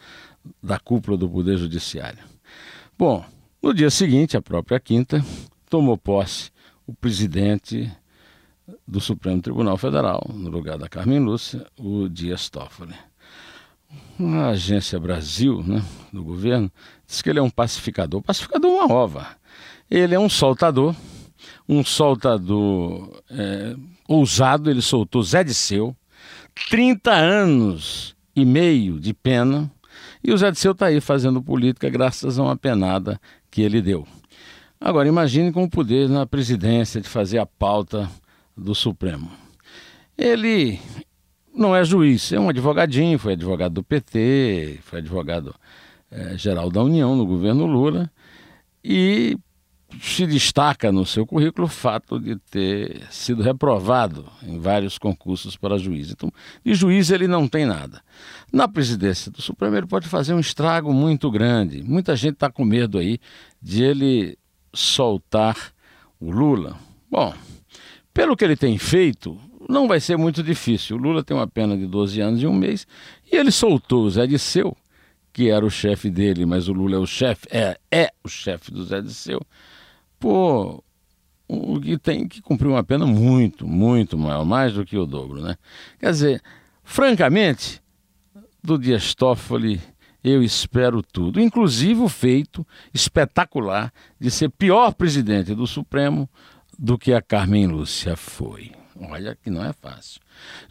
da 0.62 0.80
cúpula 0.80 1.18
do 1.18 1.30
Poder 1.30 1.58
Judiciário. 1.58 2.24
Bom, 2.98 3.24
no 3.62 3.74
dia 3.74 3.90
seguinte, 3.90 4.36
a 4.36 4.42
própria 4.42 4.80
quinta, 4.80 5.24
tomou 5.70 5.98
posse 5.98 6.52
o 6.88 6.94
presidente 6.94 7.92
do 8.88 9.00
Supremo 9.00 9.42
Tribunal 9.42 9.78
Federal, 9.78 10.24
no 10.34 10.50
lugar 10.50 10.78
da 10.78 10.90
Carmen 10.90 11.20
Lúcia, 11.20 11.66
o 11.78 12.08
Dias 12.08 12.50
Toffoli. 12.50 12.96
A 14.20 14.50
agência 14.50 15.00
Brasil, 15.00 15.64
né, 15.64 15.84
do 16.14 16.24
governo, 16.24 16.72
diz 17.08 17.22
que 17.22 17.30
ele 17.30 17.40
é 17.40 17.42
um 17.42 17.50
pacificador. 17.50 18.22
Pacificador 18.22 18.70
é 18.70 18.86
uma 18.86 18.94
ova. 18.94 19.28
Ele 19.90 20.14
é 20.14 20.20
um 20.20 20.30
soltador, 20.30 20.96
um 21.68 21.84
soltador 21.84 23.22
é, 23.30 23.76
ousado. 24.08 24.70
Ele 24.70 24.82
soltou 24.82 25.24
Zé 25.24 25.44
Disseu, 25.44 25.96
30 26.70 27.12
anos 27.12 28.16
e 28.36 28.46
meio 28.46 29.00
de 29.00 29.14
pena, 29.14 29.72
e 30.24 30.32
o 30.32 30.38
Zé 30.38 30.52
Disseu 30.52 30.72
está 30.74 30.86
aí 30.88 31.02
fazendo 31.02 31.42
política 31.42 31.90
graças 31.90 32.38
a 32.38 32.44
uma 32.44 32.56
penada 32.56 33.20
que 33.50 33.62
ele 33.62 33.82
deu. 33.82 34.08
Agora, 34.80 35.08
imagine 35.08 35.52
com 35.52 35.64
o 35.64 35.70
poder 35.70 36.10
na 36.10 36.26
presidência 36.26 37.02
de 37.02 37.08
fazer 37.08 37.38
a 37.38 37.46
pauta 37.46 38.10
do 38.56 38.74
Supremo. 38.74 39.32
Ele 40.18 40.80
não 41.54 41.76
é 41.76 41.84
juiz, 41.84 42.32
é 42.32 42.40
um 42.40 42.50
advogadinho, 42.50 43.20
foi 43.20 43.34
advogado 43.34 43.74
do 43.74 43.84
PT, 43.84 44.80
foi 44.84 45.00
advogado 45.00 45.54
é, 46.10 46.38
geral 46.38 46.70
da 46.70 46.82
União 46.82 47.16
no 47.16 47.26
governo 47.26 47.66
Lula 47.66 48.12
e 48.84 49.38
se 50.00 50.26
destaca 50.26 50.92
no 50.92 51.06
seu 51.06 51.26
currículo 51.26 51.68
o 51.68 51.70
fato 51.70 52.20
de 52.20 52.38
ter 52.50 53.02
sido 53.12 53.44
reprovado 53.44 54.26
em 54.44 54.60
vários 54.60 54.98
concursos 54.98 55.58
para 55.58 55.78
juiz. 55.78 56.12
Então, 56.12 56.32
de 56.64 56.74
juiz 56.74 57.10
ele 57.10 57.28
não 57.28 57.48
tem 57.48 57.66
nada. 57.66 58.02
Na 58.52 58.68
presidência 58.68 59.32
do 59.32 59.42
Supremo 59.42 59.76
ele 59.76 59.88
pode 59.88 60.08
fazer 60.08 60.34
um 60.34 60.40
estrago 60.40 60.94
muito 60.94 61.30
grande. 61.30 61.84
Muita 61.84 62.16
gente 62.16 62.36
está 62.36 62.50
com 62.50 62.64
medo 62.64 62.98
aí 62.98 63.20
de 63.62 63.84
ele 63.84 64.38
soltar 64.74 65.58
o 66.20 66.32
Lula. 66.32 66.78
Bom, 67.10 67.34
pelo 68.14 68.36
que 68.38 68.46
ele 68.46 68.56
tem 68.56 68.78
feito, 68.78 69.38
não 69.72 69.88
vai 69.88 70.00
ser 70.00 70.18
muito 70.18 70.44
difícil. 70.44 70.98
O 70.98 71.00
Lula 71.00 71.24
tem 71.24 71.36
uma 71.36 71.48
pena 71.48 71.78
de 71.78 71.88
12 71.88 72.20
anos 72.22 72.42
e 72.42 72.48
um 72.48 72.54
mês 72.54 72.86
e 73.32 73.36
ele 73.36 73.52
soltou 73.52 74.04
o 74.04 74.10
Zé 74.10 74.28
Disseu, 74.28 74.76
que 75.34 75.50
era 75.50 75.66
o 75.66 75.70
chefe 75.70 76.10
dele, 76.10 76.46
mas 76.46 76.68
o 76.68 76.74
Lula 76.74 76.98
é 76.98 77.00
o 77.00 77.06
chefe, 77.06 77.48
é, 77.50 77.78
é 77.92 78.12
o 78.24 78.28
chefe 78.28 78.72
do 78.72 78.84
Zé 78.84 79.02
Disseu, 79.02 79.42
por 80.20 80.84
o 81.48 81.82
que 81.82 81.98
tem 81.98 82.28
que 82.28 82.42
cumprir 82.42 82.70
uma 82.70 82.84
pena 82.84 83.06
muito, 83.06 83.68
muito 83.68 84.18
maior, 84.18 84.46
mais 84.46 84.74
do 84.74 84.86
que 84.86 84.98
o 84.98 85.06
dobro, 85.06 85.42
né? 85.42 85.58
Quer 86.00 86.12
dizer, 86.12 86.42
francamente, 86.84 87.82
do 88.64 88.78
Dias 88.78 89.14
Toffoli 89.14 89.82
eu 90.24 90.44
espero 90.44 91.02
tudo, 91.02 91.42
inclusive 91.42 92.00
o 92.00 92.08
feito 92.08 92.66
espetacular 92.94 93.92
de 94.20 94.30
ser 94.30 94.50
pior 94.50 94.94
presidente 94.94 95.56
do 95.56 95.66
Supremo 95.66 96.30
do 96.82 96.98
que 96.98 97.14
a 97.14 97.22
Carmen 97.22 97.68
Lúcia 97.68 98.18
foi. 98.18 98.72
Olha 99.00 99.38
que 99.42 99.52
não 99.52 99.64
é 99.64 99.72
fácil. 99.72 100.20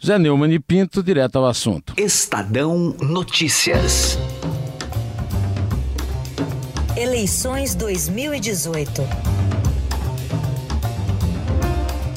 Zé 0.05 0.19
Neumann 0.19 0.51
e 0.51 0.59
Pinto, 0.59 1.01
direto 1.01 1.37
ao 1.37 1.45
assunto. 1.45 1.93
Estadão 1.97 2.93
Notícias. 3.01 4.17
Eleições 6.97 7.73
2018. 7.75 9.01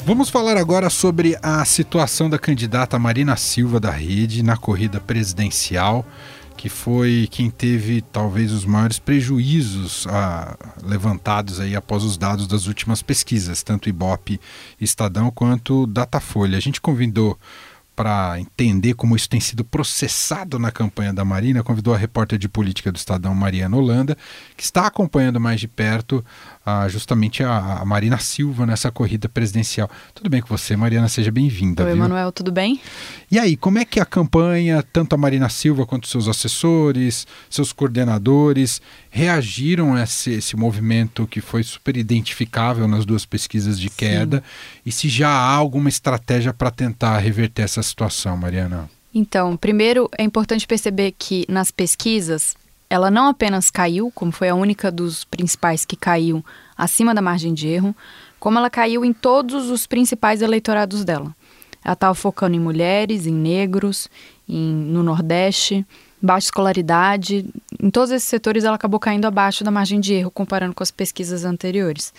Vamos 0.05 0.29
falar 0.29 0.57
agora 0.57 0.89
sobre 0.89 1.37
a 1.41 1.63
situação 1.63 2.29
da 2.29 2.37
candidata 2.37 2.99
Marina 2.99 3.37
Silva 3.37 3.79
da 3.79 3.91
Rede 3.91 4.43
na 4.43 4.57
corrida 4.57 4.99
presidencial 4.99 6.05
que 6.55 6.69
foi 6.69 7.27
quem 7.29 7.49
teve 7.49 8.01
talvez 8.01 8.51
os 8.51 8.65
maiores 8.65 8.99
prejuízos 8.99 10.07
ah, 10.09 10.57
levantados 10.83 11.59
aí 11.59 11.75
após 11.75 12.03
os 12.03 12.17
dados 12.17 12.47
das 12.47 12.67
últimas 12.67 13.01
pesquisas, 13.01 13.63
tanto 13.63 13.89
Ibope 13.89 14.39
Estadão 14.79 15.29
quanto 15.29 15.85
Datafolha. 15.85 16.57
A 16.57 16.61
gente 16.61 16.81
convidou 16.81 17.37
para 17.95 18.39
entender 18.39 18.93
como 18.93 19.15
isso 19.15 19.29
tem 19.29 19.39
sido 19.39 19.63
processado 19.63 20.59
na 20.59 20.71
campanha 20.71 21.13
da 21.13 21.23
Marina, 21.23 21.63
convidou 21.63 21.93
a 21.93 21.97
repórter 21.97 22.37
de 22.37 22.49
política 22.49 22.91
do 22.91 22.97
Estadão, 22.97 23.33
Mariana 23.33 23.77
Holanda, 23.77 24.17
que 24.57 24.63
está 24.63 24.85
acompanhando 24.85 25.39
mais 25.39 25.61
de 25.61 25.67
perto 25.67 26.23
uh, 26.65 26.89
justamente 26.89 27.43
a, 27.43 27.79
a, 27.81 27.85
Marina 27.85 28.17
Silva 28.17 28.65
nessa 28.65 28.91
corrida 28.91 29.29
presidencial. 29.29 29.89
Tudo 30.13 30.29
bem 30.29 30.41
com 30.41 30.47
você, 30.47 30.75
Mariana? 30.75 31.07
Seja 31.07 31.31
bem-vinda. 31.31 31.85
Oi, 31.85 31.91
Emanuel, 31.91 32.31
tudo 32.31 32.51
bem? 32.51 32.79
E 33.31 33.37
aí, 33.37 33.55
como 33.55 33.77
é 33.77 33.85
que 33.85 33.99
a 33.99 34.05
campanha, 34.05 34.83
tanto 34.83 35.13
a 35.13 35.17
Marina 35.17 35.49
Silva 35.49 35.85
quanto 35.85 36.07
seus 36.07 36.27
assessores, 36.27 37.27
seus 37.49 37.71
coordenadores, 37.71 38.81
reagiram 39.09 39.93
a 39.93 40.03
esse, 40.03 40.31
esse 40.31 40.55
movimento 40.55 41.27
que 41.27 41.41
foi 41.41 41.63
super 41.63 41.95
identificável 41.95 42.87
nas 42.87 43.05
duas 43.05 43.25
pesquisas 43.25 43.79
de 43.79 43.89
queda? 43.89 44.37
Sim. 44.37 44.81
E 44.85 44.91
se 44.91 45.09
já 45.09 45.29
há 45.29 45.53
alguma 45.53 45.89
estratégia 45.89 46.53
para 46.53 46.71
tentar 46.71 47.17
reverter 47.19 47.63
essa 47.63 47.83
situação, 47.83 48.35
Mariana? 48.35 48.89
Então, 49.13 49.55
primeiro 49.55 50.09
é 50.17 50.23
importante 50.23 50.67
perceber 50.67 51.13
que 51.17 51.45
nas 51.47 51.71
pesquisas 51.71 52.55
ela 52.89 53.09
não 53.09 53.27
apenas 53.27 53.69
caiu, 53.69 54.11
como 54.13 54.31
foi 54.31 54.49
a 54.49 54.55
única 54.55 54.91
dos 54.91 55.23
principais 55.25 55.85
que 55.85 55.95
caiu 55.95 56.43
acima 56.77 57.13
da 57.13 57.21
margem 57.21 57.53
de 57.53 57.67
erro, 57.67 57.95
como 58.39 58.57
ela 58.57 58.69
caiu 58.69 59.03
em 59.03 59.11
todos 59.11 59.69
os 59.69 59.87
principais 59.87 60.41
eleitorados 60.41 61.03
dela. 61.03 61.35
Ela 61.83 61.93
estava 61.93 62.15
focando 62.15 62.55
em 62.55 62.59
mulheres, 62.59 63.27
em 63.27 63.33
negros, 63.33 64.09
em, 64.47 64.73
no 64.73 65.03
Nordeste, 65.03 65.85
baixa 66.21 66.47
escolaridade. 66.47 67.45
Em 67.79 67.89
todos 67.89 68.11
esses 68.11 68.27
setores 68.27 68.63
ela 68.63 68.75
acabou 68.75 68.99
caindo 68.99 69.25
abaixo 69.25 69.63
da 69.63 69.71
margem 69.71 69.99
de 69.99 70.13
erro, 70.13 70.31
comparando 70.31 70.73
com 70.73 70.83
as 70.83 70.91
pesquisas 70.91 71.45
anteriores. 71.45 72.13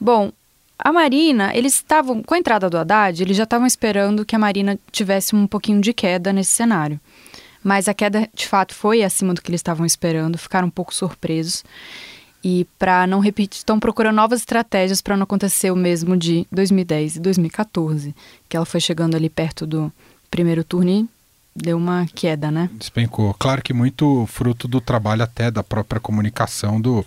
Bom, 0.00 0.32
a 0.78 0.92
Marina, 0.92 1.54
eles 1.54 1.74
estavam, 1.74 2.22
com 2.22 2.34
a 2.34 2.38
entrada 2.38 2.68
do 2.68 2.76
Haddad, 2.76 3.22
eles 3.22 3.36
já 3.36 3.44
estavam 3.44 3.66
esperando 3.66 4.24
que 4.24 4.34
a 4.34 4.38
Marina 4.38 4.78
tivesse 4.90 5.36
um 5.36 5.46
pouquinho 5.46 5.80
de 5.80 5.92
queda 5.92 6.32
nesse 6.32 6.50
cenário. 6.50 7.00
Mas 7.64 7.88
a 7.88 7.94
queda, 7.94 8.28
de 8.34 8.46
fato, 8.46 8.74
foi 8.74 9.02
acima 9.02 9.32
do 9.32 9.40
que 9.40 9.50
eles 9.50 9.60
estavam 9.60 9.86
esperando, 9.86 10.36
ficaram 10.36 10.68
um 10.68 10.70
pouco 10.70 10.94
surpresos. 10.94 11.64
E 12.44 12.66
para 12.78 13.06
não 13.06 13.20
repetir, 13.20 13.60
estão 13.60 13.80
procurando 13.80 14.16
novas 14.16 14.40
estratégias 14.40 15.00
para 15.00 15.16
não 15.16 15.24
acontecer 15.24 15.70
o 15.70 15.76
mesmo 15.76 16.14
de 16.14 16.46
2010 16.52 17.16
e 17.16 17.20
2014, 17.20 18.14
que 18.46 18.54
ela 18.54 18.66
foi 18.66 18.80
chegando 18.80 19.16
ali 19.16 19.30
perto 19.30 19.66
do 19.66 19.90
primeiro 20.30 20.62
turno 20.62 20.90
e 20.90 21.08
deu 21.56 21.78
uma 21.78 22.06
queda, 22.14 22.50
né? 22.50 22.68
Despencou. 22.74 23.32
Claro 23.34 23.62
que 23.62 23.72
muito 23.72 24.26
fruto 24.26 24.68
do 24.68 24.78
trabalho 24.78 25.22
até 25.22 25.50
da 25.50 25.62
própria 25.62 26.00
comunicação 26.00 26.78
do, 26.78 27.06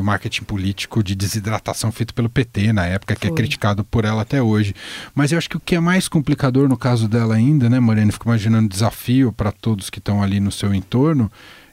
do 0.00 0.04
marketing 0.04 0.44
político 0.44 1.02
de 1.02 1.14
desidratação 1.14 1.92
feito 1.92 2.14
pelo 2.14 2.30
PT 2.30 2.72
na 2.72 2.86
época, 2.86 3.14
que 3.14 3.26
é 3.26 3.28
Foi. 3.28 3.34
é 3.34 3.36
criticado 3.36 3.84
por 3.84 4.04
ela 4.04 4.22
até 4.22 4.42
hoje. 4.42 4.74
Mas 5.14 5.30
eu 5.30 5.38
acho 5.38 5.48
que 5.48 5.56
o 5.56 5.60
que 5.60 5.76
é 5.76 5.80
mais 5.80 6.08
complicador 6.08 6.68
no 6.68 6.76
caso 6.76 7.06
dela 7.06 7.34
ainda, 7.34 7.68
né, 7.68 7.78
Moreno? 7.78 8.10
Fico 8.10 8.28
imaginando 8.28 8.68
desafio 8.68 9.32
para 9.32 9.52
todos 9.52 9.90
que 9.90 9.98
estão 9.98 10.22
ali 10.22 10.40
no 10.40 10.50
seu 10.50 10.74
entorno. 10.74 11.30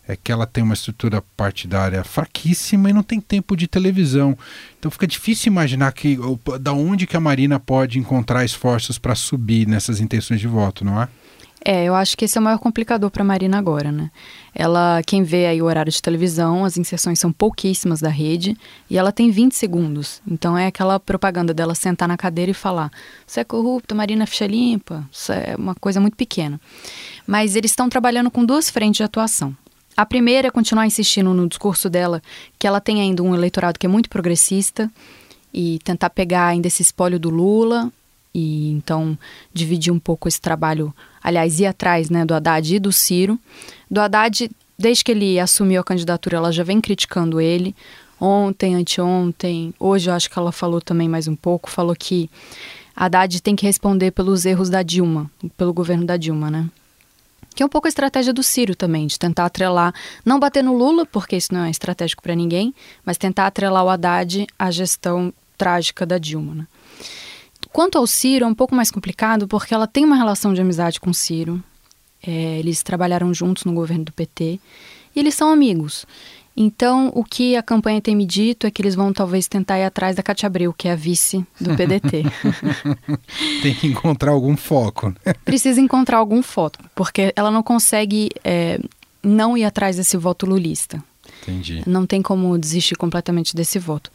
É 0.10 0.16
que 0.16 0.32
ela 0.32 0.46
tem 0.46 0.64
uma 0.64 0.74
estrutura 0.74 1.22
partidária 1.36 2.02
fraquíssima 2.04 2.90
e 2.90 2.94
não 2.94 3.04
tem 3.04 3.20
tempo 3.20 3.58
de 3.58 3.68
televisão. 3.68 4.38
Então 4.80 4.90
fica 4.90 5.06
difícil 5.06 5.52
imaginar 5.52 5.92
que 5.92 6.18
da 6.62 6.72
onde 6.72 7.06
que 7.06 7.18
a 7.18 7.20
Marina 7.20 7.60
pode 7.60 8.00
encontrar 8.00 8.46
esforços 8.46 8.98
para 8.98 9.16
subir 9.16 9.68
nessas 9.68 10.00
intenções 10.00 10.40
de 10.40 10.48
voto, 10.48 10.86
não 10.86 11.02
é? 11.02 11.10
É, 11.66 11.86
eu 11.86 11.96
acho 11.96 12.16
que 12.18 12.26
esse 12.26 12.38
é 12.38 12.42
o 12.42 12.44
maior 12.44 12.60
complicador 12.60 13.10
para 13.10 13.24
Marina 13.24 13.58
agora, 13.58 13.92
né? 13.92 14.12
Ela, 14.54 15.02
quem 15.06 15.24
vê 15.24 15.48
aí 15.48 15.62
o 15.62 15.66
horário 15.66 15.92
de 15.92 16.02
televisão, 16.02 16.64
as 16.64 16.78
inserções 16.78 17.20
são 17.20 17.32
pouquíssimas 17.32 18.00
da 18.00 18.10
rede 18.10 18.56
e 18.90 18.98
ela 18.98 19.12
tem 19.12 19.32
20 19.32 19.54
segundos. 19.54 20.22
Então 20.28 20.58
é 20.58 20.68
aquela 20.68 21.00
propaganda 21.00 21.54
dela 21.54 21.76
sentar 21.76 22.08
na 22.08 22.16
cadeira 22.16 22.52
e 22.52 22.54
falar: 22.54 22.92
"Você 23.26 23.42
é 23.42 23.44
corrupto, 23.44 23.96
Marina 23.96 24.26
ficha 24.26 24.48
limpa". 24.48 25.08
Isso 25.12 25.32
é 25.32 25.56
uma 25.58 25.76
coisa 25.76 26.00
muito 26.00 26.16
pequena. 26.16 26.62
Mas 27.26 27.56
eles 27.56 27.72
estão 27.72 27.90
trabalhando 27.90 28.32
com 28.32 28.46
duas 28.46 28.70
frentes 28.70 28.98
de 28.98 29.04
atuação. 29.04 29.56
A 29.96 30.06
primeira 30.06 30.48
é 30.48 30.52
continuar 30.52 30.86
insistindo 30.86 31.34
no 31.34 31.50
discurso 31.50 31.90
dela 31.90 32.22
que 32.60 32.68
ela 32.68 32.80
tem 32.80 33.02
ainda 33.02 33.24
um 33.24 33.34
eleitorado 33.34 33.80
que 33.80 33.86
é 33.88 33.90
muito 33.90 34.10
progressista 34.10 34.92
e 35.52 35.80
tentar 35.84 36.12
pegar 36.12 36.46
ainda 36.46 36.68
esse 36.68 36.84
espólio 36.84 37.20
do 37.20 37.32
Lula 37.32 37.92
e 38.32 38.72
então 38.74 39.18
dividir 39.52 39.92
um 39.92 39.98
pouco 39.98 40.28
esse 40.28 40.40
trabalho, 40.40 40.94
aliás, 41.24 41.60
ir 41.60 41.66
atrás 41.66 42.10
né, 42.10 42.26
do 42.26 42.34
Haddad 42.34 42.76
e 42.76 42.80
do 42.80 42.92
Ciro. 42.92 43.40
Do 43.90 44.00
Haddad, 44.00 44.50
desde 44.78 45.04
que 45.04 45.12
ele 45.12 45.40
assumiu 45.40 45.82
a 45.82 45.84
candidatura, 45.84 46.38
ela 46.38 46.52
já 46.52 46.64
vem 46.64 46.80
criticando 46.82 47.40
ele. 47.40 47.76
Ontem, 48.20 48.76
anteontem, 48.76 49.74
hoje 49.80 50.10
eu 50.10 50.14
acho 50.14 50.30
que 50.30 50.38
ela 50.40 50.52
falou 50.52 50.82
também 50.82 51.08
mais 51.08 51.28
um 51.28 51.36
pouco, 51.36 51.70
falou 51.70 51.96
que 51.96 52.30
Haddad 52.96 53.42
tem 53.42 53.56
que 53.56 53.66
responder 53.66 54.10
pelos 54.10 54.44
erros 54.44 54.70
da 54.70 54.82
Dilma, 54.82 55.30
pelo 55.56 55.72
governo 55.72 56.04
da 56.04 56.18
Dilma, 56.18 56.50
né? 56.50 56.68
Que 57.54 57.62
é 57.62 57.66
um 57.66 57.70
pouco 57.70 57.88
a 57.88 57.90
estratégia 57.90 58.34
do 58.34 58.42
Ciro 58.42 58.76
também, 58.76 59.06
de 59.06 59.20
tentar 59.20 59.46
atrelar, 59.46 59.94
não 60.26 60.40
bater 60.40 60.64
no 60.64 60.76
Lula, 60.76 61.06
porque 61.06 61.36
isso 61.36 61.54
não 61.54 61.64
é 61.64 61.70
estratégico 61.70 62.24
para 62.24 62.36
ninguém, 62.36 62.74
mas 63.06 63.18
tentar 63.18 63.46
atrelar 63.48 63.84
o 63.84 63.90
Haddad 63.90 64.48
à 64.58 64.72
gestão 64.72 65.32
trágica 65.58 66.06
da 66.06 66.18
Dilma, 66.18 66.56
né? 66.56 66.68
Quanto 67.72 67.98
ao 67.98 68.08
Ciro, 68.08 68.46
é 68.46 68.48
um 68.48 68.56
pouco 68.56 68.76
mais 68.76 68.92
complicado 68.92 69.48
porque 69.48 69.74
ela 69.74 69.88
tem 69.88 70.06
uma 70.06 70.16
relação 70.16 70.54
de 70.54 70.62
amizade 70.62 71.00
com 71.00 71.10
o 71.10 71.14
Ciro. 71.14 71.64
É, 72.26 72.60
eles 72.60 72.82
trabalharam 72.84 73.34
juntos 73.34 73.64
no 73.64 73.74
governo 73.74 74.06
do 74.06 74.14
PT 74.14 74.60
e 75.16 75.20
eles 75.20 75.36
são 75.36 75.52
amigos. 75.52 76.06
Então, 76.60 77.12
o 77.14 77.24
que 77.24 77.56
a 77.56 77.62
campanha 77.62 78.02
tem 78.02 78.16
me 78.16 78.26
dito 78.26 78.66
é 78.66 78.72
que 78.72 78.82
eles 78.82 78.96
vão 78.96 79.14
talvez 79.14 79.48
tentar 79.48 79.78
ir 79.78 79.84
atrás 79.84 80.16
da 80.16 80.24
Cátia 80.24 80.48
Abreu, 80.48 80.74
que 80.74 80.88
é 80.88 80.92
a 80.94 80.96
vice 80.96 81.46
do 81.62 81.76
PDT. 81.76 82.24
tem 83.62 83.76
que 83.76 83.86
encontrar 83.86 84.32
algum 84.32 84.58
foco. 84.58 85.14
Né? 85.24 85.36
Precisa 85.46 85.80
encontrar 85.80 86.18
algum 86.18 86.42
foco, 86.42 86.80
porque 86.96 87.32
ela 87.36 87.52
não 87.52 87.62
consegue 87.62 88.32
é, 88.44 88.80
não 89.22 89.56
ir 89.56 89.66
atrás 89.66 89.98
desse 89.98 90.18
voto 90.18 90.48
lulista. 90.48 91.04
Entendi. 91.48 91.82
Não 91.88 92.06
tem 92.06 92.22
como 92.22 92.58
desistir 92.58 92.96
completamente 92.96 93.56
desse 93.56 93.80
voto. 93.80 94.12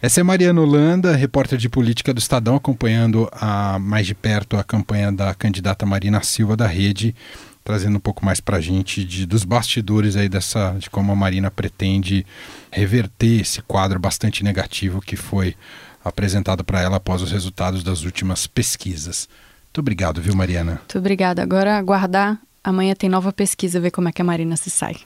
Essa 0.00 0.20
é 0.20 0.22
Mariana 0.22 0.60
Holanda, 0.60 1.14
repórter 1.14 1.58
de 1.58 1.68
política 1.68 2.14
do 2.14 2.18
Estadão, 2.18 2.56
acompanhando 2.56 3.28
a, 3.32 3.78
mais 3.78 4.06
de 4.06 4.14
perto 4.14 4.56
a 4.56 4.64
campanha 4.64 5.12
da 5.12 5.34
candidata 5.34 5.84
Marina 5.84 6.22
Silva 6.22 6.56
da 6.56 6.66
Rede, 6.66 7.14
trazendo 7.62 7.96
um 7.96 8.00
pouco 8.00 8.24
mais 8.24 8.40
para 8.40 8.56
a 8.56 8.60
gente 8.60 9.04
de, 9.04 9.26
dos 9.26 9.44
bastidores 9.44 10.16
aí 10.16 10.28
dessa, 10.28 10.74
de 10.78 10.88
como 10.88 11.12
a 11.12 11.16
Marina 11.16 11.50
pretende 11.50 12.24
reverter 12.70 13.42
esse 13.42 13.60
quadro 13.62 13.98
bastante 13.98 14.42
negativo 14.42 15.00
que 15.00 15.16
foi 15.16 15.54
apresentado 16.02 16.64
para 16.64 16.80
ela 16.80 16.96
após 16.96 17.20
os 17.20 17.30
resultados 17.30 17.84
das 17.84 18.04
últimas 18.04 18.46
pesquisas. 18.46 19.28
Muito 19.66 19.80
obrigado, 19.80 20.20
viu, 20.20 20.34
Mariana? 20.34 20.72
Muito 20.72 20.98
obrigada. 20.98 21.42
Agora 21.42 21.76
aguardar. 21.76 22.40
Amanhã 22.62 22.94
tem 22.94 23.08
nova 23.08 23.32
pesquisa, 23.32 23.80
ver 23.80 23.90
como 23.90 24.08
é 24.08 24.12
que 24.12 24.20
a 24.20 24.24
Marina 24.24 24.56
se 24.56 24.68
sai. 24.68 24.96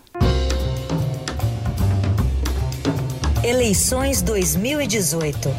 Eleições 3.46 4.22
2018. 4.22 5.50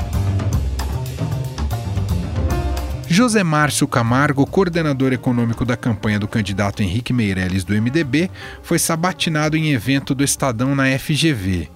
José 3.08 3.44
Márcio 3.44 3.88
Camargo, 3.88 4.44
coordenador 4.48 5.14
econômico 5.14 5.64
da 5.64 5.78
campanha 5.78 6.18
do 6.18 6.28
candidato 6.28 6.82
Henrique 6.82 7.14
Meirelles 7.14 7.64
do 7.64 7.80
MDB, 7.80 8.32
foi 8.64 8.80
sabatinado 8.80 9.56
em 9.56 9.72
evento 9.72 10.16
do 10.16 10.24
Estadão 10.24 10.74
na 10.74 10.86
FGV. 10.98 11.70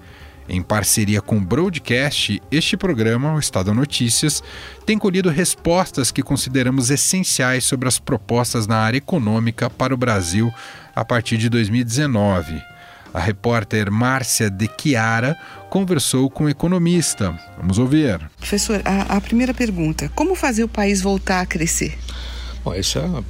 Em 0.49 0.63
parceria 0.63 1.21
com 1.21 1.37
o 1.37 1.41
Broadcast, 1.41 2.41
este 2.49 2.75
programa, 2.75 3.35
o 3.35 3.39
Estadão 3.39 3.75
Notícias, 3.75 4.41
tem 4.87 4.97
colhido 4.97 5.29
respostas 5.29 6.11
que 6.11 6.23
consideramos 6.23 6.89
essenciais 6.89 7.65
sobre 7.65 7.87
as 7.87 7.99
propostas 7.99 8.65
na 8.65 8.77
área 8.77 8.97
econômica 8.97 9.69
para 9.69 9.93
o 9.93 9.97
Brasil 9.97 10.51
a 10.95 11.05
partir 11.05 11.37
de 11.37 11.49
2019. 11.49 12.78
A 13.13 13.19
repórter 13.19 13.89
Márcia 13.89 14.49
de 14.49 14.69
Chiara 14.79 15.37
conversou 15.69 16.29
com 16.29 16.45
um 16.45 16.49
economista. 16.49 17.37
Vamos 17.57 17.77
ouvir. 17.77 18.19
Professor, 18.37 18.81
a, 18.85 19.17
a 19.17 19.21
primeira 19.21 19.53
pergunta: 19.53 20.11
como 20.15 20.35
fazer 20.35 20.63
o 20.63 20.67
país 20.67 21.01
voltar 21.01 21.41
a 21.41 21.45
crescer? 21.45 21.97
Bom, 22.63 22.73
essa 22.73 22.99
é 22.99 23.23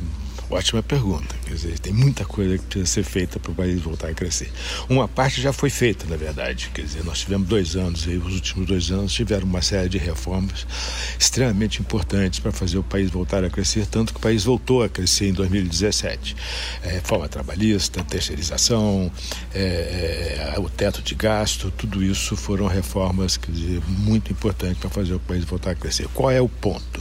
Ótima 0.49 0.81
pergunta. 0.81 1.35
Quer 1.45 1.53
dizer, 1.53 1.79
tem 1.79 1.93
muita 1.93 2.25
coisa 2.25 2.57
que 2.57 2.65
precisa 2.65 2.85
ser 2.87 3.03
feita 3.03 3.39
para 3.39 3.51
o 3.51 3.55
país 3.55 3.79
voltar 3.79 4.09
a 4.09 4.13
crescer. 4.15 4.51
Uma 4.89 5.07
parte 5.07 5.39
já 5.39 5.53
foi 5.53 5.69
feita, 5.69 6.07
na 6.07 6.15
verdade. 6.15 6.71
Quer 6.73 6.81
dizer, 6.81 7.03
nós 7.03 7.19
tivemos 7.19 7.47
dois 7.47 7.75
anos, 7.75 8.05
e 8.07 8.17
os 8.17 8.33
últimos 8.33 8.65
dois 8.65 8.89
anos 8.89 9.13
tiveram 9.13 9.45
uma 9.45 9.61
série 9.61 9.89
de 9.89 9.99
reformas 9.99 10.65
extremamente 11.19 11.79
importantes 11.81 12.39
para 12.39 12.51
fazer 12.51 12.79
o 12.79 12.83
país 12.83 13.11
voltar 13.11 13.43
a 13.43 13.49
crescer, 13.49 13.85
tanto 13.85 14.11
que 14.11 14.19
o 14.19 14.21
país 14.21 14.43
voltou 14.43 14.81
a 14.83 14.89
crescer 14.89 15.27
em 15.27 15.33
2017. 15.33 16.35
É, 16.81 16.93
reforma 16.93 17.29
trabalhista, 17.29 18.03
terceirização, 18.03 19.11
é, 19.53 20.53
é, 20.55 20.59
o 20.59 20.67
teto 20.67 21.01
de 21.03 21.13
gasto, 21.13 21.71
tudo 21.71 22.03
isso 22.03 22.35
foram 22.35 22.65
reformas 22.65 23.37
quer 23.37 23.51
dizer, 23.51 23.81
muito 23.87 24.31
importantes 24.31 24.79
para 24.79 24.89
fazer 24.89 25.13
o 25.13 25.19
país 25.19 25.43
voltar 25.45 25.71
a 25.71 25.75
crescer. 25.75 26.07
Qual 26.07 26.31
é 26.31 26.41
o 26.41 26.49
ponto? 26.49 26.99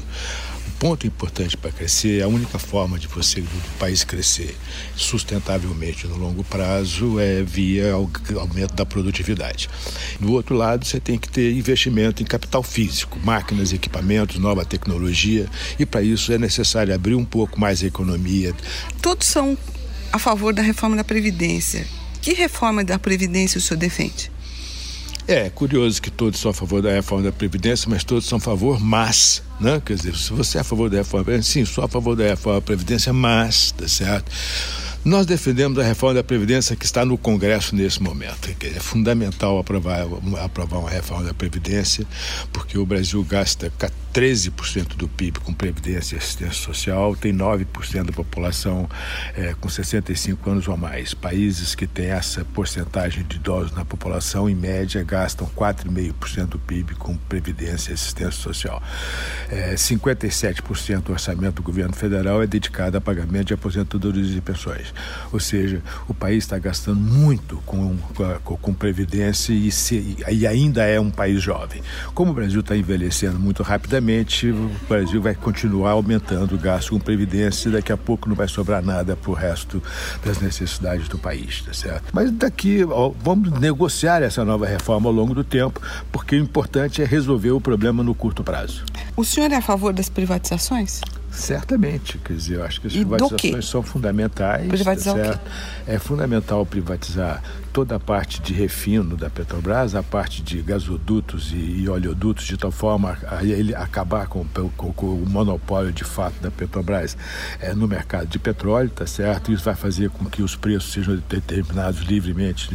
Ponto 0.79 1.07
importante 1.07 1.57
para 1.57 1.73
crescer, 1.73 2.23
a 2.23 2.29
única 2.29 2.59
forma 2.59 2.99
de 2.99 3.09
você, 3.09 3.41
do 3.41 3.79
país 3.79 4.05
crescer 4.05 4.57
sustentavelmente 4.95 6.07
no 6.07 6.17
longo 6.17 6.45
prazo 6.45 7.19
é 7.19 7.43
via 7.43 7.93
aumento 7.93 8.75
da 8.75 8.87
produtividade. 8.87 9.69
Do 10.21 10.33
outro 10.33 10.55
lado, 10.55 10.85
você 10.85 11.01
tem 11.01 11.19
que 11.19 11.29
ter 11.29 11.53
investimento 11.53 12.23
em 12.23 12.27
capital 12.27 12.63
físico, 12.63 13.19
máquinas, 13.25 13.73
equipamentos, 13.73 14.39
nova 14.39 14.65
tecnologia, 14.65 15.49
e 15.79 15.85
para 15.85 16.03
isso 16.03 16.33
é 16.33 16.39
necessário 16.39 16.95
abrir 16.95 17.15
um 17.15 17.25
pouco 17.25 17.59
mais 17.59 17.83
a 17.83 17.87
economia. 17.87 18.55
Todos 19.03 19.27
são 19.27 19.59
a 20.13 20.19
favor 20.19 20.55
da 20.55 20.63
reforma 20.63 20.97
da 20.97 21.05
Previdência. 21.05 21.87
Que 22.21 22.33
reforma 22.33 22.85
da 22.85 22.99
Previdência 22.99 23.59
o 23.59 23.61
senhor 23.61 23.79
defende? 23.79 24.31
É 25.31 25.51
curioso 25.51 26.01
que 26.01 26.11
todos 26.11 26.41
são 26.41 26.53
a 26.53 26.55
favor 26.55 26.81
da 26.81 26.91
reforma 26.91 27.25
da 27.25 27.31
Previdência, 27.31 27.87
mas 27.91 28.03
todos 28.03 28.25
são 28.25 28.39
a 28.39 28.41
favor, 28.41 28.81
mas, 28.81 29.43
né? 29.61 29.79
Quer 29.85 29.97
dizer, 29.97 30.17
se 30.17 30.33
você 30.33 30.57
é 30.57 30.63
a 30.63 30.65
favor 30.65 30.89
da 30.89 30.97
reforma, 30.97 31.43
sim, 31.43 31.67
sou 31.67 31.85
a 31.85 31.89
favor 31.89 32.17
da 32.17 32.25
reforma 32.25 32.61
da 32.61 32.65
Previdência, 32.65 33.13
mas, 33.13 33.71
tá 33.73 33.87
certo? 33.87 34.33
Nós 35.05 35.27
defendemos 35.27 35.79
a 35.79 35.83
reforma 35.83 36.15
da 36.15 36.25
Previdência 36.25 36.75
que 36.75 36.87
está 36.87 37.05
no 37.05 37.19
Congresso 37.19 37.77
nesse 37.77 38.03
momento. 38.03 38.49
É 38.75 38.81
fundamental 38.81 39.59
aprovar, 39.59 40.07
aprovar 40.43 40.79
uma 40.79 40.89
reforma 40.89 41.25
da 41.25 41.35
Previdência, 41.35 42.07
porque 42.51 42.79
o 42.79 42.87
Brasil 42.87 43.23
gasta 43.23 43.71
13% 44.19 44.97
do 44.97 45.07
PIB 45.07 45.39
com 45.39 45.55
Previdência 45.55 46.17
e 46.17 46.19
assistência 46.19 46.55
social, 46.55 47.15
tem 47.15 47.33
9% 47.33 48.07
da 48.07 48.13
população 48.13 48.91
é, 49.37 49.55
com 49.61 49.69
65 49.69 50.51
anos 50.51 50.67
ou 50.67 50.77
mais. 50.77 51.15
Países 51.15 51.77
que 51.77 51.87
têm 51.87 52.07
essa 52.07 52.45
porcentagem 52.45 53.23
de 53.23 53.37
idosos 53.37 53.71
na 53.77 53.85
população, 53.85 54.51
em 54.51 54.57
média, 54.57 55.05
gastam 55.05 55.47
4,5% 55.47 56.47
do 56.47 56.59
PIB 56.59 56.97
com 56.97 57.17
Previdência 57.17 57.93
e 57.93 57.95
assistência 57.95 58.33
social. 58.33 58.83
É, 59.49 59.75
57% 59.75 61.03
do 61.03 61.13
orçamento 61.13 61.55
do 61.55 61.63
governo 61.63 61.95
federal 61.95 62.43
é 62.43 62.47
dedicado 62.47 62.99
a 62.99 63.01
pagamento 63.01 63.47
de 63.47 63.55
aposentadorias 63.55 64.35
e 64.35 64.41
pensões. 64.41 64.93
Ou 65.33 65.39
seja, 65.39 65.81
o 66.09 66.15
país 66.15 66.43
está 66.43 66.59
gastando 66.59 66.99
muito 66.99 67.59
com, 67.65 67.97
com, 68.43 68.57
com 68.57 68.75
Previdência 68.75 69.53
e, 69.53 69.71
se, 69.71 70.17
e 70.29 70.45
ainda 70.45 70.83
é 70.85 70.99
um 70.99 71.11
país 71.11 71.41
jovem. 71.41 71.81
Como 72.15 72.33
o 72.33 72.35
Brasil 72.35 72.59
está 72.59 72.77
envelhecendo 72.77 73.39
muito 73.39 73.63
rapidamente, 73.63 74.08
o 74.51 74.71
Brasil 74.89 75.21
vai 75.21 75.35
continuar 75.35 75.91
aumentando 75.91 76.55
o 76.55 76.59
gasto 76.59 76.91
com 76.91 76.99
Previdência 76.99 77.69
e 77.69 77.73
daqui 77.73 77.93
a 77.93 77.97
pouco 77.97 78.29
não 78.29 78.35
vai 78.35 78.49
sobrar 78.49 78.83
nada 78.83 79.15
para 79.17 79.31
o 79.31 79.35
resto 79.35 79.83
das 80.25 80.41
necessidades 80.41 81.09
do 81.09 81.19
país, 81.19 81.63
tá 81.63 81.73
certo? 81.73 82.05
Mas 82.13 82.31
daqui, 82.31 82.85
ó, 82.85 83.13
vamos 83.23 83.51
negociar 83.61 84.23
essa 84.23 84.45
nova 84.45 84.67
reforma 84.67 85.09
ao 85.09 85.15
longo 85.15 85.35
do 85.35 85.45
tempo, 85.45 85.81
porque 86.11 86.37
o 86.37 86.39
importante 86.39 87.03
é 87.03 87.05
resolver 87.05 87.51
o 87.51 87.61
problema 87.61 88.03
no 88.03 88.15
curto 88.15 88.43
prazo. 88.43 88.85
O 89.17 89.25
senhor 89.25 89.51
é 89.53 89.57
a 89.57 89.63
favor 89.63 89.93
das 89.93 90.09
privatizações? 90.09 91.01
Certamente, 91.31 92.19
quer 92.19 92.33
dizer, 92.33 92.55
eu 92.57 92.65
acho 92.65 92.81
que 92.81 92.87
as 92.87 92.95
e 92.95 93.05
privatizações 93.05 93.69
são 93.69 93.83
fundamentais. 93.83 94.67
Privatizar 94.67 95.15
tá? 95.15 95.41
É 95.87 95.99
fundamental 95.99 96.65
privatizar 96.65 97.43
toda 97.73 97.97
a 97.97 98.01
parte 98.01 98.41
de 98.41 98.53
refino 98.53 99.17
da 99.17 99.31
Petrobras, 99.31 99.95
a 99.95 100.03
parte 100.03 100.43
de 100.43 100.61
gasodutos 100.63 101.53
e, 101.53 101.83
e 101.83 101.89
oleodutos, 101.89 102.45
de 102.45 102.57
tal 102.57 102.71
forma 102.71 103.19
a 103.29 103.45
ele 103.45 103.75
acabar 103.75 104.27
com, 104.27 104.45
com, 104.77 104.93
com, 104.93 105.07
o 105.07 105.25
monopólio 105.29 105.93
de 105.93 106.05
fato 106.05 106.41
da 106.41 106.51
Petrobras 106.51 107.17
é, 107.61 107.75
no 107.75 107.87
mercado 107.87 108.27
de 108.27 108.39
petróleo, 108.39 108.91
tá 108.91 109.07
certo? 109.07 109.53
Isso 109.53 109.65
vai 109.65 109.75
fazer 109.75 110.11
com 110.11 110.25
que 110.27 110.43
os 110.43 110.57
preços 110.57 110.93
sejam 110.93 111.17
determinados 111.29 112.01
livremente, 112.01 112.69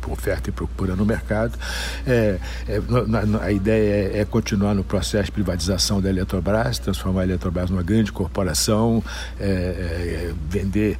por 0.00 0.12
oferta 0.12 0.50
e 0.50 0.52
procura 0.52 0.94
no 0.96 1.04
mercado. 1.04 1.58
É, 2.06 2.38
é, 2.68 2.80
na, 3.06 3.44
a 3.44 3.52
ideia 3.52 4.14
é, 4.14 4.20
é, 4.20 4.24
continuar 4.24 4.74
no 4.74 4.84
processo 4.84 5.26
de 5.26 5.32
privatização 5.32 6.00
da 6.00 6.08
Eletrobras, 6.08 6.78
transformar 6.78 7.22
a 7.22 7.24
Eletrobras 7.24 7.70
numa 7.70 7.82
grande 7.82 8.12
corporação, 8.12 9.02
é, 9.38 9.44
é, 9.44 10.32
vender 10.48 10.98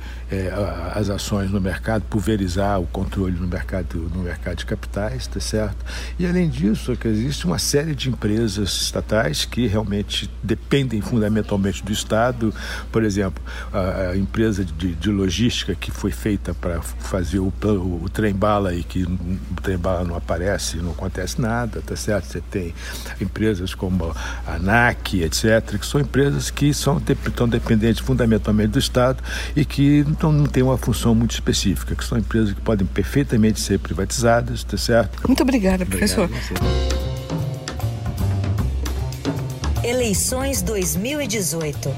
as 0.94 1.10
ações 1.10 1.50
no 1.50 1.60
mercado, 1.60 2.02
pulverizar 2.10 2.80
o 2.80 2.86
controle 2.86 3.33
no 3.34 3.46
mercado, 3.46 4.10
no 4.14 4.22
mercado 4.22 4.56
de 4.56 4.66
capitais, 4.66 5.26
tá 5.26 5.40
certo? 5.40 5.84
E 6.18 6.26
além 6.26 6.48
disso, 6.48 6.96
que 6.96 7.08
existe 7.08 7.46
uma 7.46 7.58
série 7.58 7.94
de 7.94 8.08
empresas 8.08 8.70
estatais 8.82 9.44
que 9.44 9.66
realmente 9.66 10.30
dependem 10.42 11.00
fundamentalmente 11.00 11.82
do 11.82 11.92
Estado. 11.92 12.54
Por 12.90 13.02
exemplo, 13.02 13.42
a, 13.72 14.10
a 14.10 14.16
empresa 14.16 14.64
de, 14.64 14.94
de, 14.94 15.10
logística 15.10 15.74
que 15.74 15.90
foi 15.90 16.10
feita 16.10 16.54
para 16.54 16.80
fazer 16.80 17.38
o, 17.38 17.52
o, 17.62 18.04
o 18.04 18.08
trem-bala 18.08 18.74
e 18.74 18.82
que 18.82 19.04
o 19.04 19.60
trem-bala 19.62 20.04
não 20.04 20.16
aparece, 20.16 20.76
não 20.78 20.92
acontece 20.92 21.40
nada, 21.40 21.80
tá 21.80 21.96
certo? 21.96 22.26
Você 22.26 22.40
tem 22.40 22.74
empresas 23.20 23.74
como 23.74 24.14
a 24.46 24.54
ANAC, 24.54 25.22
etc., 25.22 25.78
que 25.78 25.86
são 25.86 26.00
empresas 26.00 26.50
que 26.50 26.72
são, 26.72 27.02
estão 27.26 27.48
dependentes 27.48 28.00
fundamentalmente 28.00 28.72
do 28.72 28.78
Estado 28.78 29.22
e 29.54 29.64
que 29.64 30.04
não, 30.22 30.32
não 30.32 30.46
têm 30.46 30.62
uma 30.62 30.78
função 30.78 31.14
muito 31.14 31.32
específica, 31.32 31.94
que 31.94 32.04
são 32.04 32.18
empresas 32.18 32.52
que 32.52 32.60
podem 32.60 32.86
perfeitamente 32.86 33.13
perfeitamente 33.14 33.60
ser 33.60 33.78
privatizadas, 33.78 34.64
tá 34.64 34.76
certo? 34.76 35.22
Muito 35.28 35.40
obrigada, 35.40 35.86
professor. 35.86 36.24
Obrigado, 36.24 36.94
Eleições 39.84 40.62
2018. 40.62 41.94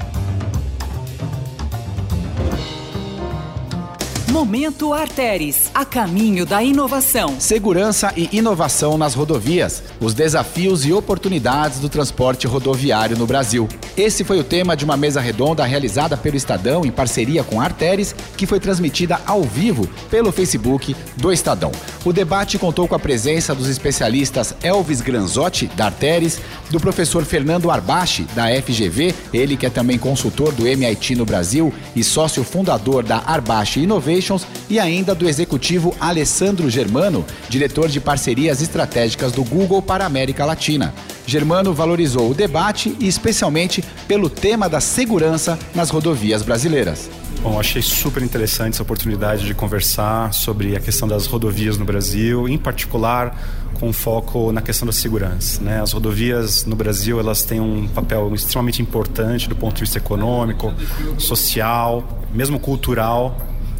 Momento 4.30 4.92
Arteres, 4.92 5.70
a 5.74 5.86
caminho 5.86 6.44
da 6.44 6.62
inovação. 6.62 7.40
Segurança 7.40 8.12
e 8.14 8.28
inovação 8.36 8.98
nas 8.98 9.14
rodovias, 9.14 9.82
os 9.98 10.12
desafios 10.12 10.84
e 10.84 10.92
oportunidades 10.92 11.78
do 11.78 11.88
transporte 11.88 12.46
rodoviário 12.46 13.16
no 13.16 13.26
Brasil. 13.26 13.66
Esse 13.96 14.24
foi 14.24 14.38
o 14.38 14.44
tema 14.44 14.76
de 14.76 14.84
uma 14.84 14.94
mesa 14.94 15.22
redonda 15.22 15.64
realizada 15.64 16.18
pelo 16.18 16.36
Estadão 16.36 16.84
em 16.84 16.90
parceria 16.90 17.42
com 17.42 17.58
a 17.58 17.64
Arteres, 17.64 18.14
que 18.36 18.44
foi 18.44 18.60
transmitida 18.60 19.18
ao 19.26 19.42
vivo 19.42 19.88
pelo 20.10 20.30
Facebook 20.30 20.94
do 21.16 21.32
Estadão. 21.32 21.72
O 22.04 22.12
debate 22.12 22.58
contou 22.58 22.86
com 22.86 22.94
a 22.94 22.98
presença 22.98 23.54
dos 23.54 23.68
especialistas 23.68 24.54
Elvis 24.62 25.00
Granzotti, 25.00 25.66
da 25.74 25.86
Arteres, 25.86 26.38
do 26.68 26.78
professor 26.78 27.24
Fernando 27.24 27.70
Arbache, 27.70 28.26
da 28.34 28.48
FGV, 28.60 29.14
ele 29.32 29.56
que 29.56 29.64
é 29.64 29.70
também 29.70 29.96
consultor 29.96 30.52
do 30.52 30.66
MIT 30.66 31.14
no 31.14 31.24
Brasil 31.24 31.72
e 31.94 32.04
sócio 32.04 32.44
fundador 32.44 33.02
da 33.02 33.22
Arbache 33.24 33.80
Innovation 33.80 34.38
e 34.68 34.78
ainda 34.78 35.14
do 35.14 35.26
executivo 35.26 35.96
Alessandro 35.98 36.68
Germano, 36.68 37.24
diretor 37.48 37.88
de 37.88 37.98
parcerias 37.98 38.60
estratégicas 38.60 39.32
do 39.32 39.42
Google 39.42 39.80
para 39.80 40.04
a 40.04 40.06
América 40.06 40.44
Latina. 40.44 40.92
Germano 41.26 41.74
valorizou 41.74 42.30
o 42.30 42.34
debate 42.34 42.96
e 43.00 43.08
especialmente 43.08 43.82
pelo 44.06 44.30
tema 44.30 44.68
da 44.68 44.80
segurança 44.80 45.58
nas 45.74 45.90
rodovias 45.90 46.42
brasileiras. 46.42 47.10
Bom, 47.42 47.60
achei 47.60 47.82
super 47.82 48.22
interessante 48.22 48.74
essa 48.74 48.82
oportunidade 48.82 49.44
de 49.44 49.54
conversar 49.54 50.32
sobre 50.32 50.76
a 50.76 50.80
questão 50.80 51.06
das 51.06 51.26
rodovias 51.26 51.76
no 51.76 51.84
Brasil, 51.84 52.48
em 52.48 52.56
particular 52.56 53.38
com 53.74 53.92
foco 53.92 54.52
na 54.52 54.62
questão 54.62 54.86
da 54.86 54.92
segurança. 54.92 55.60
Né? 55.62 55.80
As 55.80 55.92
rodovias 55.92 56.64
no 56.64 56.74
Brasil 56.74 57.20
elas 57.20 57.42
têm 57.42 57.60
um 57.60 57.86
papel 57.88 58.32
extremamente 58.34 58.80
importante 58.80 59.48
do 59.48 59.56
ponto 59.56 59.74
de 59.74 59.82
vista 59.82 59.98
econômico, 59.98 60.72
social, 61.18 62.22
mesmo 62.32 62.58
cultural 62.58 63.36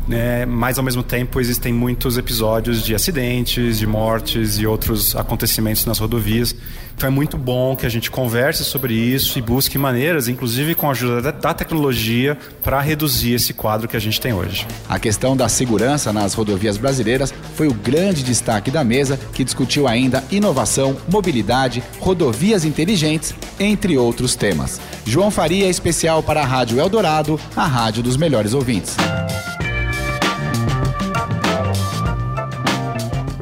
né, 0.07 0.47
mas 0.47 0.79
ao 0.79 0.85
mesmo 0.85 1.03
tempo 1.03 1.41
existem 1.41 1.73
muitos 1.73 2.17
episódios 2.17 2.83
de 2.83 2.95
acidentes, 2.95 3.79
de 3.79 3.87
mortes 3.87 4.59
e 4.59 4.67
outros 4.67 5.17
acontecimentos 5.17 5.85
nas 5.85 5.99
rodovias. 5.99 6.55
Então 6.97 7.09
é 7.09 7.11
muito 7.11 7.37
bom 7.37 7.77
que 7.77 7.85
a 7.85 7.89
gente 7.89 8.11
converse 8.11 8.65
sobre 8.65 8.95
isso 8.95 9.39
e 9.39 9.43
busque 9.43 9.77
maneiras, 9.77 10.29
inclusive 10.29 10.75
com 10.75 10.89
a 10.89 10.93
ajuda 10.93 11.31
da 11.31 11.53
tecnologia, 11.53 12.39
para 12.63 12.81
reduzir 12.81 13.35
esse 13.35 13.53
quadro 13.53 13.87
que 13.87 13.97
a 13.97 14.01
gente 14.01 14.21
tem 14.21 14.33
hoje. 14.33 14.67
A 14.89 14.99
questão 14.99 15.37
da 15.37 15.49
segurança 15.49 16.13
nas 16.13 16.33
rodovias 16.33 16.79
brasileiras 16.79 17.35
foi 17.55 17.69
o 17.69 17.75
grande 17.75 18.23
destaque 18.23 18.71
da 18.71 18.83
mesa, 18.83 19.19
que 19.35 19.45
discutiu 19.45 19.87
ainda 19.87 20.25
inovação, 20.31 20.97
mobilidade, 21.09 21.83
rodovias 22.01 22.65
inteligentes, 22.65 23.35
entre 23.61 23.99
outros 23.99 24.35
temas. 24.35 24.81
João 25.05 25.31
Faria, 25.31 25.69
especial 25.69 26.23
para 26.23 26.41
a 26.41 26.47
Rádio 26.47 26.81
Eldorado, 26.81 27.39
a 27.55 27.67
rádio 27.67 28.03
dos 28.03 28.17
melhores 28.17 28.55
ouvintes. 28.55 28.97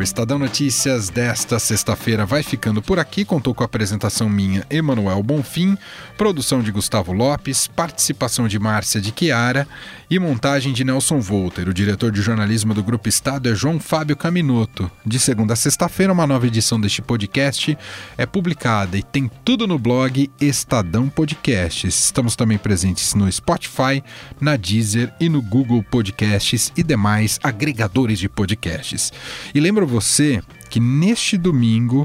Estadão 0.05 0.39
Notícias 0.39 1.09
desta 1.09 1.59
sexta-feira 1.59 2.27
vai 2.27 2.43
ficando 2.43 2.83
por 2.83 2.99
aqui. 2.99 3.25
Contou 3.25 3.55
com 3.55 3.63
a 3.63 3.67
apresentação 3.67 4.29
minha, 4.29 4.63
Emanuel 4.69 5.23
Bonfim, 5.23 5.79
produção 6.19 6.61
de 6.61 6.71
Gustavo 6.71 7.11
Lopes, 7.11 7.67
participação 7.67 8.47
de 8.47 8.59
Márcia 8.59 9.01
de 9.01 9.15
Chiara 9.19 9.67
e 10.11 10.19
montagem 10.19 10.75
de 10.75 10.85
Nelson 10.85 11.21
Volter. 11.21 11.71
O 11.71 11.75
diretor 11.75 12.13
de 12.13 12.21
jornalismo 12.21 12.75
do 12.75 12.85
Grupo 12.85 13.09
Estado 13.09 13.49
é 13.49 13.55
João 13.55 13.81
Fábio 13.81 14.15
Caminoto. 14.15 14.91
De 15.07 15.19
segunda 15.19 15.55
a 15.55 15.57
sexta-feira, 15.57 16.13
uma 16.13 16.27
nova 16.27 16.47
edição 16.47 16.79
deste 16.79 17.01
podcast 17.01 17.77
é 18.19 18.27
publicada 18.27 18.99
e 18.99 19.03
tem 19.03 19.31
tudo 19.43 19.67
no 19.67 19.79
blog 19.79 20.31
Estadão 20.39 21.09
Podcasts. 21.09 22.05
Estamos 22.05 22.37
também 22.37 22.59
presentes 22.59 23.15
no 23.15 23.31
Spotify, 23.33 24.05
na 24.39 24.57
Deezer 24.57 25.11
e 25.19 25.31
no 25.31 25.41
Google 25.41 25.83
Podcasts 25.83 26.71
e 26.77 26.83
demais 26.83 27.41
agregadores 27.43 28.19
de 28.19 28.29
podcasts. 28.29 29.11
E 29.55 29.61
lembro 29.61 29.94
você 29.95 30.43
que 30.69 30.81
neste 30.81 31.39
domingo, 31.39 32.05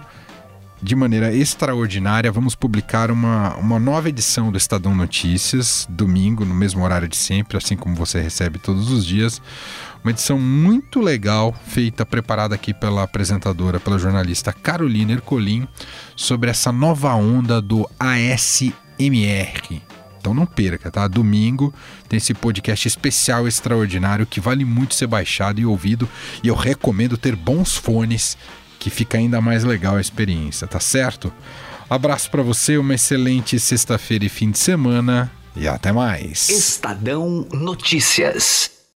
de 0.80 0.96
maneira 0.96 1.34
extraordinária, 1.34 2.32
vamos 2.32 2.54
publicar 2.54 3.10
uma, 3.10 3.56
uma 3.56 3.80
nova 3.80 4.10
edição 4.10 4.52
do 4.52 4.58
Estadão 4.60 4.94
Notícias, 4.94 5.88
domingo, 5.90 6.46
no 6.46 6.54
mesmo 6.54 6.84
horário 6.84 7.08
de 7.08 7.18
sempre, 7.18 7.58
assim 7.58 7.76
como 7.76 7.96
você 7.96 8.22
recebe 8.22 8.60
todos 8.60 8.92
os 8.92 9.04
dias. 9.04 9.42
Uma 10.04 10.12
edição 10.12 10.38
muito 10.38 11.02
legal, 11.02 11.52
feita, 11.66 12.06
preparada 12.06 12.54
aqui 12.54 12.76
pela 12.76 13.02
apresentadora, 13.02 13.80
pela 13.80 13.98
jornalista 13.98 14.54
Carolina 14.54 15.14
Ercolim, 15.14 15.68
sobre 16.16 16.52
essa 16.52 16.72
nova 16.72 17.16
onda 17.16 17.60
do 17.60 17.90
ASMR. 18.00 19.89
Então 20.20 20.34
não 20.34 20.46
perca, 20.46 20.92
tá? 20.92 21.08
Domingo 21.08 21.74
tem 22.08 22.18
esse 22.18 22.34
podcast 22.34 22.88
especial 22.88 23.48
extraordinário 23.48 24.26
que 24.26 24.40
vale 24.40 24.66
muito 24.66 24.94
ser 24.94 25.08
baixado 25.08 25.60
e 25.60 25.66
ouvido. 25.66 26.08
E 26.44 26.48
eu 26.48 26.56
recomendo 26.56 27.18
ter 27.18 27.36
bons 27.36 27.76
fones, 27.76 28.38
que 28.78 28.90
fica 28.90 29.18
ainda 29.18 29.42
mais 29.42 29.64
legal 29.64 29.96
a 29.96 30.02
experiência, 30.02 30.68
tá 30.68 30.80
certo? 30.80 31.32
Abraço 31.90 32.30
para 32.30 32.44
você, 32.44 32.78
uma 32.78 32.94
excelente 32.94 33.60
sexta-feira 33.60 34.26
e 34.26 34.30
fim 34.30 34.52
de 34.52 34.60
semana 34.60 35.32
e 35.56 35.68
até 35.68 35.92
mais. 35.92 36.50
Estadão 36.50 37.48
Notícias. 37.52 38.79